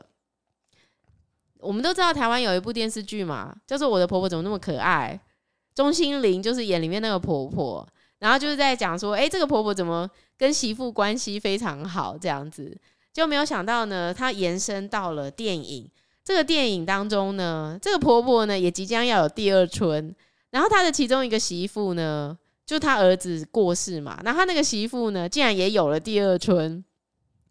[1.57, 5.19] 我们都知道台湾有一部电视剧嘛，叫做《我的婆婆怎么那么可爱》，
[5.75, 7.85] 钟欣凌就是演里面那个婆婆。
[8.25, 12.75] 然后就是在讲说，哎，这个婆婆怎么跟媳妇关系非常好，这样子
[13.13, 15.87] 就没有想到呢，她延伸到了电影。
[16.23, 20.11] 这个电影当中呢，这个婆婆呢也即将要有第二春。
[20.49, 26.83] 然后她的其中一个媳妇呢，就她儿子过世嘛，然后她那个媳妇呢，竟然也有了第二春，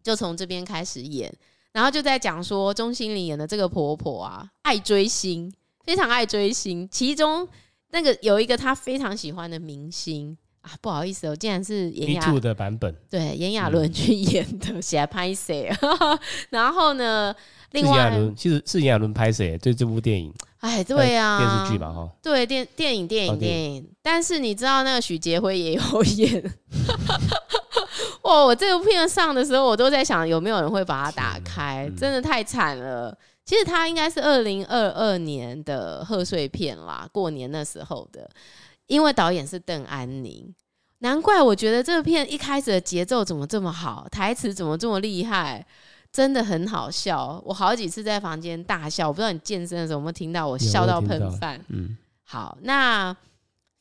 [0.03, 1.33] 就从这边开始演。
[1.71, 5.49] 然后就在讲说，钟欣凌演的这个婆婆啊，爱追星，
[5.85, 6.85] 非常爱追星。
[6.91, 7.47] 其中
[7.91, 10.37] 那个有一个她非常喜欢的明星。
[10.65, 15.71] 啊，不好意思哦，竟然是炎亚的版本，对，炎亚纶去演的，写来拍谁？
[16.49, 17.33] 然后呢，
[17.71, 19.55] 另外其实是炎亚纶拍谁？
[19.59, 26.51] 对这部电影，哎，对啊，电视剧嘛，哈，对电电影电影电影，但是你知道那个许杰辉也有演，
[28.23, 28.43] 哇！
[28.43, 33.15] 我这部片上的时候，我都在想有没有人会把它打开，真的太惨了。
[33.45, 38.27] 其实它应该是二零二二年的贺岁片啦，过年那时候的。
[38.87, 40.53] 因为导演是邓安宁，
[40.99, 45.65] 难怪我觉得这片一开始的节奏怎么这么好，台词怎么这么厉害，
[46.11, 47.41] 真的很好笑。
[47.45, 51.63] 我好几次在房间大笑，我不知道你健身的时候有没有听到我笑到喷饭。
[51.69, 53.15] 嗯，好，那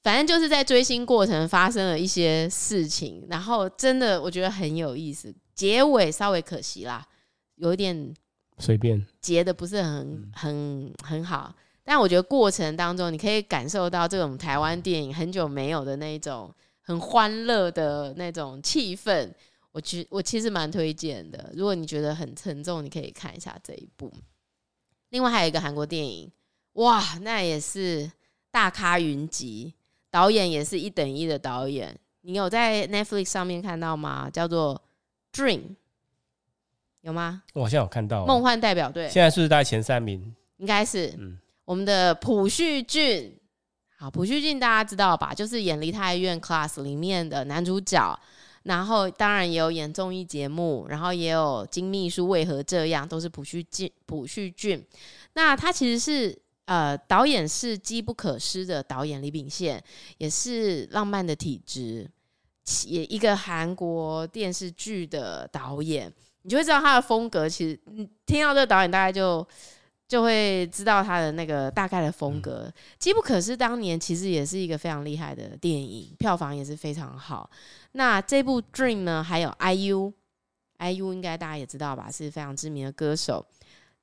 [0.02, 5.34] 反正就是在追星过程发生了一些事情，然后真的我觉得很有意思。
[5.54, 7.06] 结尾稍微可惜啦，
[7.56, 8.12] 有一点
[8.58, 11.54] 随便，结的不是很很很好。
[11.84, 19.30] 但我觉得过程当中，你可以感受到这种台湾电影很久没有的那种很欢乐的那种气氛。
[19.70, 24.12] 我其我其实蛮推荐的，如果你觉得很沉重，你可以看一下这一部。
[25.10, 26.30] 另外还有一个韩国电影，
[26.74, 28.10] 哇，那也是
[28.50, 29.74] 大咖云集，
[30.10, 31.94] 导演也是一等一的导演。
[32.22, 34.30] 你有在 Netflix 上面看到吗？
[34.30, 34.80] 叫做
[35.38, 35.58] 《Dream》，
[37.02, 37.42] 有吗？
[37.52, 40.34] 我好像有看到《梦幻代表队》，现在是不是在前三名？
[40.56, 41.38] 应该是，嗯。
[41.64, 43.34] 我们的朴叙俊，
[43.96, 45.32] 好，朴叙俊大家知道吧？
[45.32, 48.20] 就是演《梨泰院 Class》里面的男主角，
[48.64, 53.90] 然后当然也有演综艺节目，然后也有《金秘书为何这样》，都是朴叙俊。
[54.04, 54.86] 朴叙俊，
[55.32, 59.82] 那他其实是呃导演是机不可失的导演李秉宪，
[60.18, 62.06] 也是《浪漫的体质》，
[62.86, 66.12] 也一个韩国电视剧的导演，
[66.42, 67.48] 你就会知道他的风格。
[67.48, 69.46] 其实你听到这个导演，大概就。
[70.14, 72.72] 就会知道他的那个大概的风格。
[73.00, 77.50] 机不可失当年其实也是一个非常厉害的电影，票房也是非常好。
[77.92, 83.44] 那这部《Dream》呢，还有 IU，IU 应该大家也知道吧，是非常知名的歌手。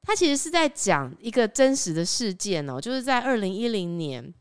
[0.01, 4.33] 他其实是在讲一个真实的事件哦，就是在二零一零年，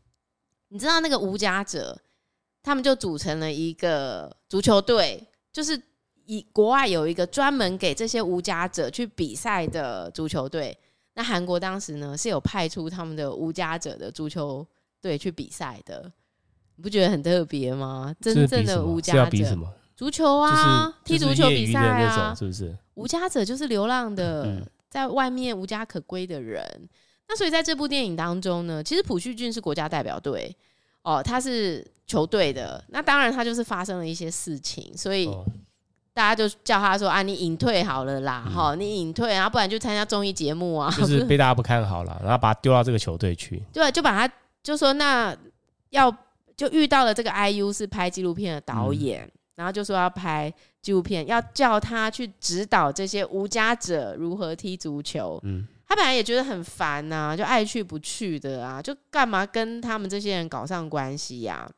[0.67, 1.97] 你知道那个无家者，
[2.61, 5.81] 他们就组成了一个足球队，就是
[6.25, 10.77] 以国外有一个专门给这些无家者去比赛的足球队。
[11.13, 14.65] 那韩国当时呢是有派出他们的无家者的足球
[15.01, 16.11] 队去比赛的，
[16.75, 18.15] 你不觉得很特别吗？
[18.21, 19.57] 真正的无家者，
[19.95, 22.77] 足球啊，踢足球比赛啊，是不是？
[22.95, 26.63] 无家者就是流浪的，在外面无家可归的人。
[27.27, 30.55] 那所以在这部电影当中呢，其实朴叙俊是国家代表队
[31.03, 32.83] 哦，他是球队的。
[32.87, 35.29] 那当然他就是发生了一些事情，所以。
[36.21, 43.59] 大家就叫他说啊，你隐退好了啦，哈、嗯，你隐退，然后不然就参加综艺节目啊，就是被大家不看好了，然后把他丢到这个球队去。
[43.73, 45.35] 对，就把他就说那
[45.89, 46.15] 要
[46.55, 55.39] 就遇到了这个 IU 是拍纪录片的导演，嗯、然后就说要拍纪录片，要叫他去指导这些无家者如何踢足球。
[55.41, 61.71] 嗯，他本来也觉得很烦呐、啊，就爱去不去的啊，就干嘛跟他们这些人搞上关系呀、啊？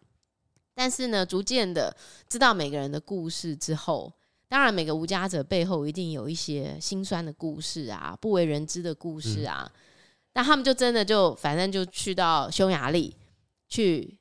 [0.76, 1.96] 但是呢，逐渐的
[2.28, 4.12] 知道每个人的故事之后，
[4.54, 9.68] 当然每个无家者背后一定有一些心酸的故事啊，不为人知的故事啊。
[10.36, 13.16] 那、嗯、他们就真的就反正就去到匈牙利
[13.68, 14.16] 去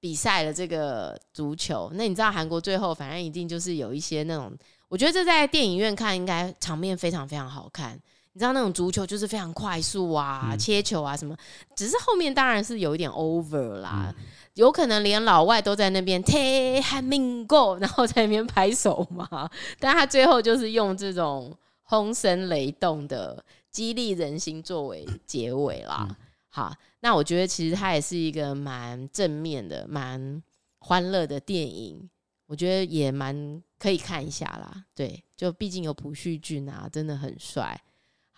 [0.00, 1.88] 比赛了这个足球。
[1.94, 4.52] 那你知道韩国最后反正一定就是有一些那种，
[4.88, 7.96] 我觉得这在电影院看应该场面非常非常好看。
[8.36, 11.34] 你知道那种足球就是非常快速啊，嗯、切球啊什么，
[11.74, 14.14] 只是后面当然是有一点 over 啦。
[14.14, 14.24] 嗯
[14.56, 19.50] 有可能连老外都在那边 Tae Han-min-go，然后在那边拍手嘛。
[19.78, 26.06] 但他最后就是用这种轰声雷动的激励人心作为结尾啦。
[26.08, 26.16] 嗯、
[26.48, 30.42] 好，那我觉得其实它也是一个蛮正面的、蛮
[30.78, 32.08] 欢乐的电影。
[32.46, 34.84] 我觉得也蛮可以看一下啦。
[34.94, 37.78] 对，就毕竟有朴叙俊啊，真的很帅。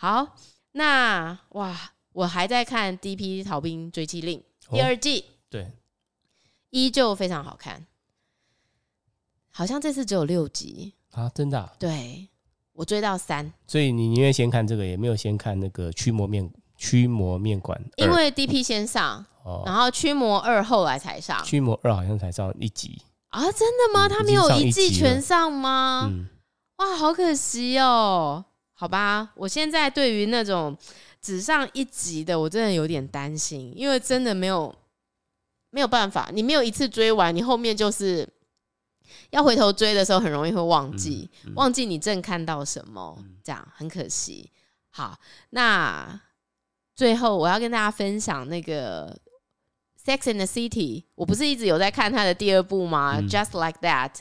[0.00, 0.36] 好，
[0.72, 1.76] 那哇，
[2.12, 3.42] 我还在看《D.P.
[3.42, 4.38] 逃兵追缉令》
[4.70, 5.18] 第二季。
[5.20, 5.72] 哦、对。
[6.70, 7.86] 依旧非常好看，
[9.50, 11.28] 好像这次只有六集啊！
[11.34, 11.72] 真的、啊？
[11.80, 12.28] 对，
[12.74, 23.50] 我追到三，所以你宁愿先看这个，也没有先看那个驱魔面驱魔面馆，因为 DP 先上，哦、然后驱魔二后来才上，驱魔二好像才上一集啊！
[23.50, 24.06] 真的吗？
[24.08, 26.06] 他没有一季全上吗？
[26.12, 26.28] 嗯、
[26.76, 28.44] 哇，好可惜哦！
[28.78, 30.76] 好吧，我现在对于那种
[31.20, 34.74] 只上一集的，我真的有点担心，因为真的没有。
[35.70, 38.26] 没有办法，你没有一次追完，你后面就是
[39.28, 44.50] 要回头追的时候，很容易会忘记，嗯嗯、忘记你正看到什么，嗯、这样很可惜。
[44.88, 45.20] 好，
[45.50, 46.18] 那
[46.96, 49.14] 最后我要跟大家分享那个
[50.02, 53.18] 《Sex and the City》，我不是一直有在看他的第二部吗？
[53.18, 54.12] 嗯、Just Like That，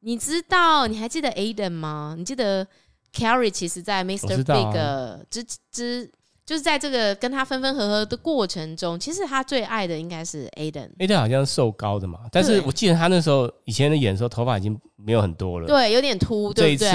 [0.00, 0.86] 你知道？
[0.86, 2.16] 你还记得 Aden 吗？
[2.18, 2.68] 你记得
[3.12, 4.36] Carrie 其实在 Mr.
[4.44, 6.10] Big 之之。
[6.44, 10.90] 就是在这个跟他分分合合的过程中，其实他最爱的应该是 Aden。
[10.98, 16.90] Aden 好像是瘦高的嘛，但是我记得他那时候以前的演的时候，头发已经没有很多了，对，有点秃，对不对？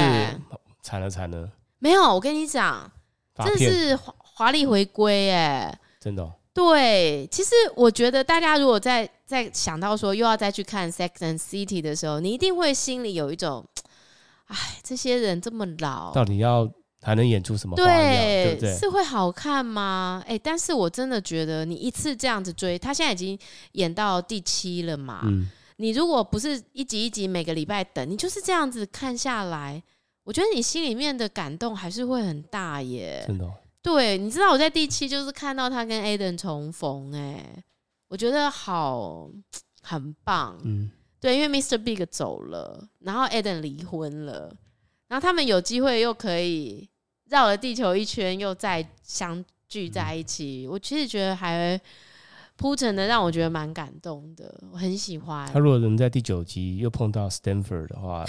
[0.84, 1.50] 惨了惨了，
[1.80, 2.92] 没有，我跟你讲，
[3.38, 6.34] 真的是华华丽回归，哎，真的、哦。
[6.54, 13.64] 对，其实我觉得大家如果在在想到说又要再去看 Sex and City 的时候，你一定会心里有一种，
[14.48, 16.70] 哎，这些人这么老，到底要？
[17.04, 17.96] 还能演出什么花样？
[17.96, 18.76] 对，对不对？
[18.76, 20.22] 是会好看吗？
[20.26, 23.38] 哎、欸，但是我真的觉得你一次这样子追，他现在已经
[23.74, 25.22] 演到第七了嘛。
[25.24, 29.82] 嗯，你如果不是一集一集每个礼拜等，你就是这样子看下来，
[30.24, 33.24] 我觉得你心里面的感动还是会很大耶。
[33.28, 33.54] 真的、哦？
[33.84, 37.64] 对，你知道我在第七就是看到他跟 Aden 重逢，哎，
[38.10, 39.30] 我觉得好
[39.84, 40.58] 很棒。
[40.64, 40.90] 嗯，
[41.20, 41.78] 对，因为 Mr.
[41.78, 44.56] Big 走了，然后 Aden 离婚了。
[45.08, 46.90] 然后他们有机会又可以
[47.30, 50.66] 绕了地球一圈，又再相聚在一起。
[50.68, 51.80] 嗯、我其实觉得还
[52.58, 55.50] 铺陈的让我觉得蛮感动的，我很喜欢。
[55.52, 58.26] 他如果能在第九集又碰到 Stanford 的话，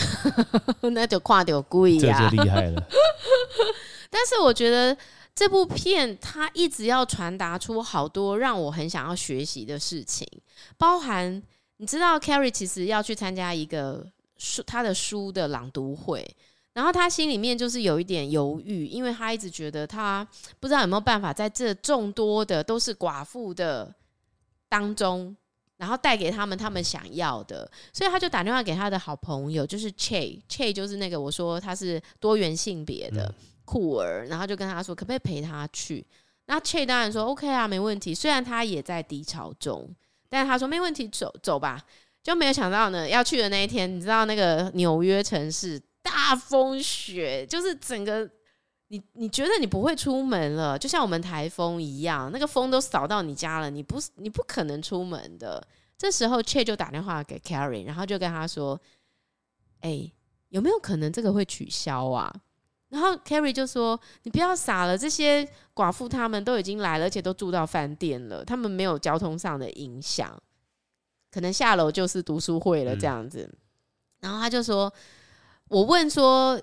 [0.93, 2.83] 那就跨掉贵呀，这就厉害了。
[4.11, 4.97] 但是我觉得
[5.35, 10.27] 这部片它一直要传达出好多让我很想要学习的事情，
[10.77, 11.43] 包含
[11.79, 14.07] 你知道 Carrie 其实要去参加一个
[14.37, 16.25] 书他的书的朗读会。
[16.75, 20.25] 然后他心里面就是有一点犹豫，因为他一直觉得他
[20.61, 23.93] 不知道有没有办法在这众多的都是寡妇的
[24.69, 25.37] 当中，
[25.77, 36.07] 然后带给他们他们想要的，所以他就打电话给他的好朋友，就是 Che，Che 就是那个我说他是多元性别的酷儿，然后就跟他说可不可以陪他去？
[36.47, 38.15] 那 Che 当然说 OK 啊，没问题。
[38.15, 39.89] 虽然他也在低潮中，
[40.29, 41.85] 但是他说没问题，走走吧。
[42.23, 45.81] 就没有想到呢，要去的那一天，你知道那个纽约城市。
[46.01, 48.27] 大风雪，就是整个
[48.87, 55.63] 你你觉得你不会出门了，就像我们台风一样，那个风都扫到你家了，你不你不可能出门的。
[55.99, 58.81] 这时候 Che 就打电话给 Carrie，然后就跟他说
[59.81, 60.11] ：“哎、
[60.49, 62.35] 有没有可能这个会取消啊？”
[62.89, 70.41] 然后 Carrie 就说：“你不要傻了，这些寡妇他们都已经来了，而且都住到饭店了，他们没有交通上的影响，
[71.31, 73.49] 可能下楼就是读书会了这样子。
[73.53, 73.59] 嗯”
[74.21, 74.93] 然后他就说。
[75.71, 76.59] 我问说，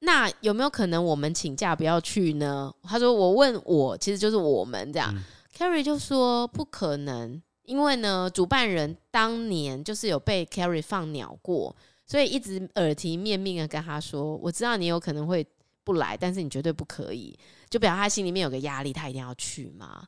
[0.00, 2.70] 那有没有可能我们请假不要去呢？
[2.82, 5.10] 他说我问我，其实就是我们这样。
[5.16, 5.24] 嗯、
[5.56, 11.74] Carrie 就说不可能，因为呢，主办人当年就是有被 Carrie 放鸟过，
[12.06, 15.42] 所以一直耳提面命的跟他说，我知道你有可能会
[15.90, 17.38] 不来，但是你绝对不可以，
[17.68, 20.06] 就表示他心里面有个压力，他一定要去嘛。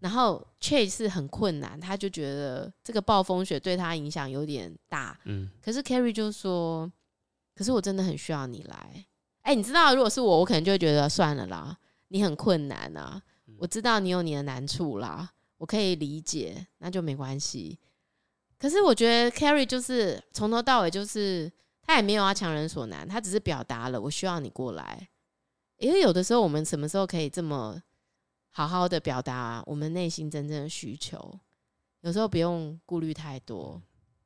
[0.00, 5.18] 然后 Chase 是很困难，他就觉得这个暴风雪对他影响有点大。
[5.24, 6.90] 嗯，可是 Carrie 就说。
[7.54, 9.04] 可是我真的很需要你来，
[9.42, 11.76] 哎、欸，你知道，如果是我，我可能就会觉得算了啦。
[12.06, 13.20] 你很困难啊，
[13.58, 17.76] 我知道你有你的难处啦，我可以理解，那就没关系。
[18.60, 21.50] 可是我觉得 Carrie 就是从头到尾就是
[21.82, 25.08] 他也没有要强人所难，他只是表达了我需要你过来。
[25.78, 27.82] 因为有的时候我们什么时候可以这么
[28.50, 31.38] 好好的表达我们内心真正的需求？
[32.02, 33.80] 有时候不用顾虑太多，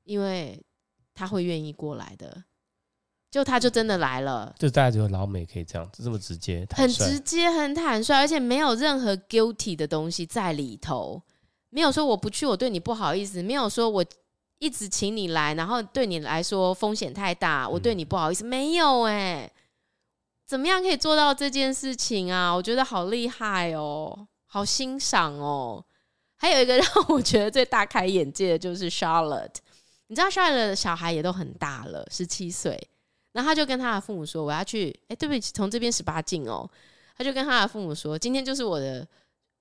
[0.04, 0.60] 因为
[1.14, 2.44] 他会愿意过来的。
[3.30, 11.22] 就他就真的来了，就大家只有老美可以这样子这么直接，很直接，很坦率，而且没有任何 guilty 的东西在里头，
[11.70, 14.04] 没有说我不去，我对你不好意思，没有说我
[14.58, 19.52] 一直请你来，然后对你来说风险太大，我对你不好意思，嗯、没有哎、欸，
[20.52, 22.52] 怎么样可以做到这件事情啊？
[22.52, 25.82] 我觉得好厉害哦，好欣赏哦。
[26.36, 29.54] 还有一个让我觉得最大开眼界的就是 Charlotte，
[30.08, 32.78] 你知道 Charlotte 的小孩也都很大了，十七岁。
[33.32, 36.68] 然后他就跟他的父母说：“我要去，哎，对不起，从这边十八进哦。”
[37.16, 39.08] 他就跟他的父母说：“今天就是我的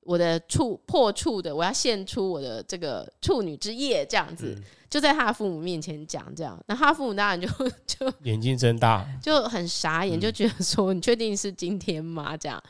[0.04, 6.62] 我的处破处的，我要献出我的这个处女之夜，这样子，嗯、就在他的父母面前讲这样。
[6.68, 7.48] 然后他父母当然就
[7.86, 12.62] 就眼睛睁大，就很傻眼，就觉得说：‘你确定是今天吗？’这样。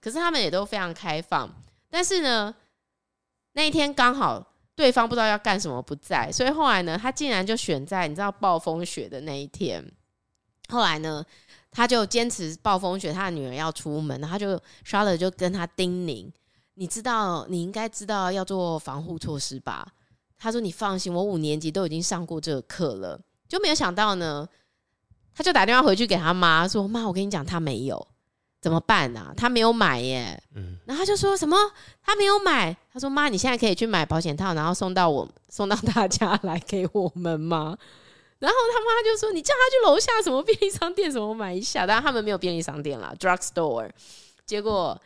[0.00, 1.52] 可是他们也都非常开放。
[1.90, 2.54] 但是呢，
[3.52, 9.84] 那一天刚好对方不知道要干什么不在，所以后来呢，他竟然就选在你知道暴风雪的那一天。”
[10.68, 11.24] 后来呢，
[11.70, 16.28] 他就坚持暴风雪，他的女儿要出门，然后他就 Charlotte 就跟他叮咛
[16.76, 19.86] ：“你知道，你应该知道要做防护措施吧？”
[20.38, 24.46] 他说：“你放心，我五年级都已经上过这个课了。”就没有想到呢，
[25.34, 28.06] 他就打电话回去给他妈说：“妈，我跟你讲，他没有，
[28.60, 29.32] 怎么办啊？
[29.36, 31.56] 他没有买耶。”嗯，然后他就说什么
[32.04, 37.78] ：“他没有买。”他说：“妈，你现在可以去买保险套，然后送到我送到他家来给我们吗？”
[38.38, 43.90] 然后他妈就说：“你叫他去楼下什么便利商店什么买一下。”但他们没有便利商店啦，drugstore。
[44.44, 45.00] 结果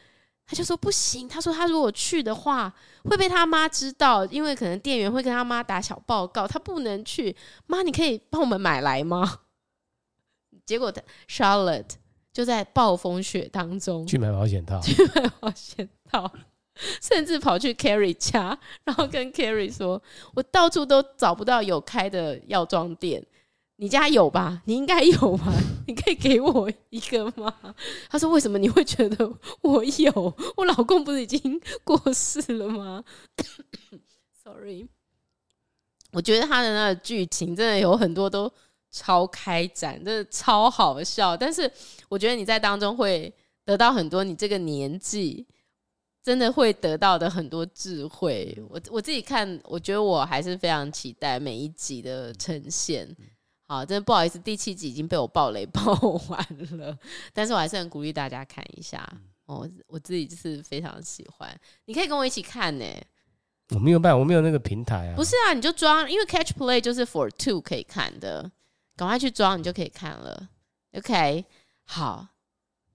[0.50, 2.74] 他就说：“不行。”他说：“他如果去的话，
[3.04, 7.36] 会被他妈知道，因为可能店员会跟他妈打小报告，他不能去。
[7.68, 9.38] 妈，你可以帮我们买来吗？”
[10.66, 11.90] 结果他 Charlotte
[12.32, 16.28] 就在暴风雪当中去买保险套， 去买保险套。
[17.00, 20.02] 甚至跑去 Carrie 家，然后跟 Carrie 说
[20.34, 23.24] ：“我到处都找不到有开的药妆店，
[23.80, 24.60] 你家有吧？
[24.66, 25.50] 你应该有吧？
[25.88, 27.50] 你可以给我一个吗？”
[28.10, 30.36] 他说：“为什么你会觉得我有？
[30.54, 33.02] 我老公不是已经过世了吗？
[34.44, 34.86] ”Sorry，
[36.12, 38.52] 我觉得他的那个剧情真的有很多都
[38.90, 41.34] 超开展，真的超好笑。
[41.34, 41.72] 但是
[42.10, 43.32] 我觉得你在当中会
[43.64, 45.46] 得到很多，你这个年纪。
[46.22, 53.08] 真的会得到的很多智慧，我我自己看，我觉得我还是非常期待每一集的呈现。
[53.70, 55.92] 好，真的不好意思，第七集已经被我爆雷 爆
[56.28, 56.44] 完
[56.76, 56.98] 了，
[57.32, 59.08] 但是我还是很鼓励大家看一下。
[59.46, 61.48] 哦，我自己就是非常喜欢，
[61.84, 62.84] 你可以跟我一起看呢。
[63.68, 65.14] 我没有办法，我没有那个平台啊。
[65.14, 68.50] 不是啊，你就装，因为 Catch Play 就是 For Two 可以看的，
[68.96, 70.48] 赶快去装，你就可以看了。
[70.94, 71.44] OK，
[71.84, 72.26] 好。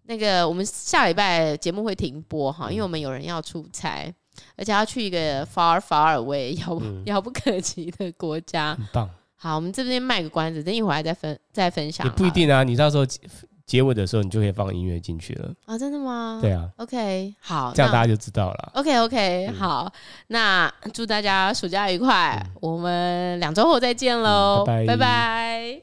[0.03, 4.13] 那个，我们下礼拜节目会停播哈，因为我们有人要出差，
[4.57, 8.75] 而且要去一个 far far away 遥不遥不可及的国家。
[8.75, 9.09] 很棒。
[9.45, 12.03] 好，我们这边卖个关子，等一会儿再分再分享。
[12.03, 13.05] 也不一定啊，你到时候
[13.63, 15.53] 结尾的时候，你就可以放音乐进去了。
[15.67, 16.39] 啊，真的吗？
[16.41, 16.67] 对啊。
[16.77, 18.71] OK，好，这样大家就知道了。
[18.73, 19.93] OK OK，嗯，好，
[20.29, 24.97] 那祝大家暑假愉快，嗯，我们两周后再见喽，嗯，拜拜。
[24.97, 25.81] 拜拜。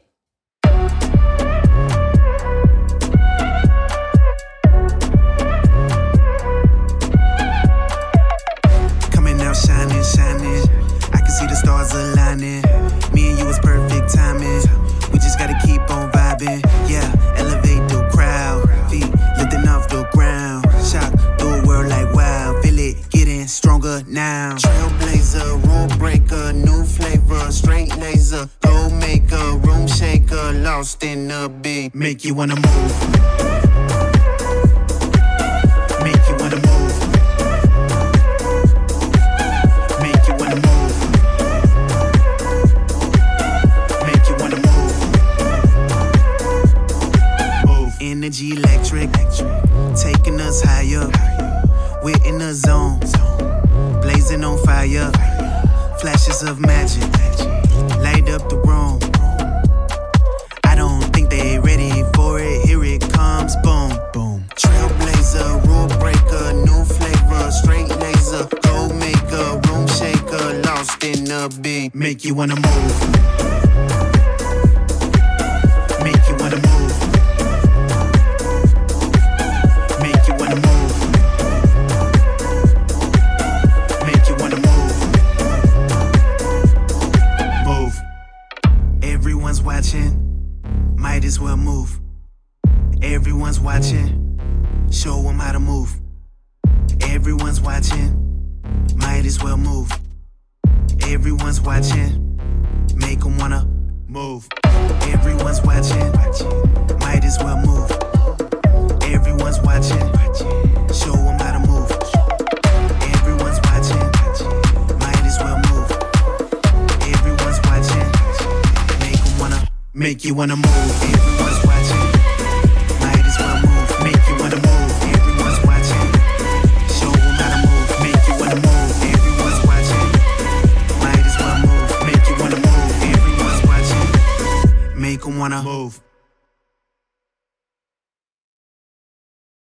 [14.14, 16.62] We just gotta keep on vibing.
[16.88, 18.68] Yeah, elevate the crowd.
[18.90, 19.08] Feet
[19.38, 20.64] lifting off the ground.
[20.84, 22.60] Shock the world like wow.
[22.62, 24.56] Feel it getting stronger now.
[24.56, 31.94] Trailblazer, rule breaker, new flavor, straight laser, gold maker, room shaker, lost in the beat.
[31.94, 34.11] Make you wanna move.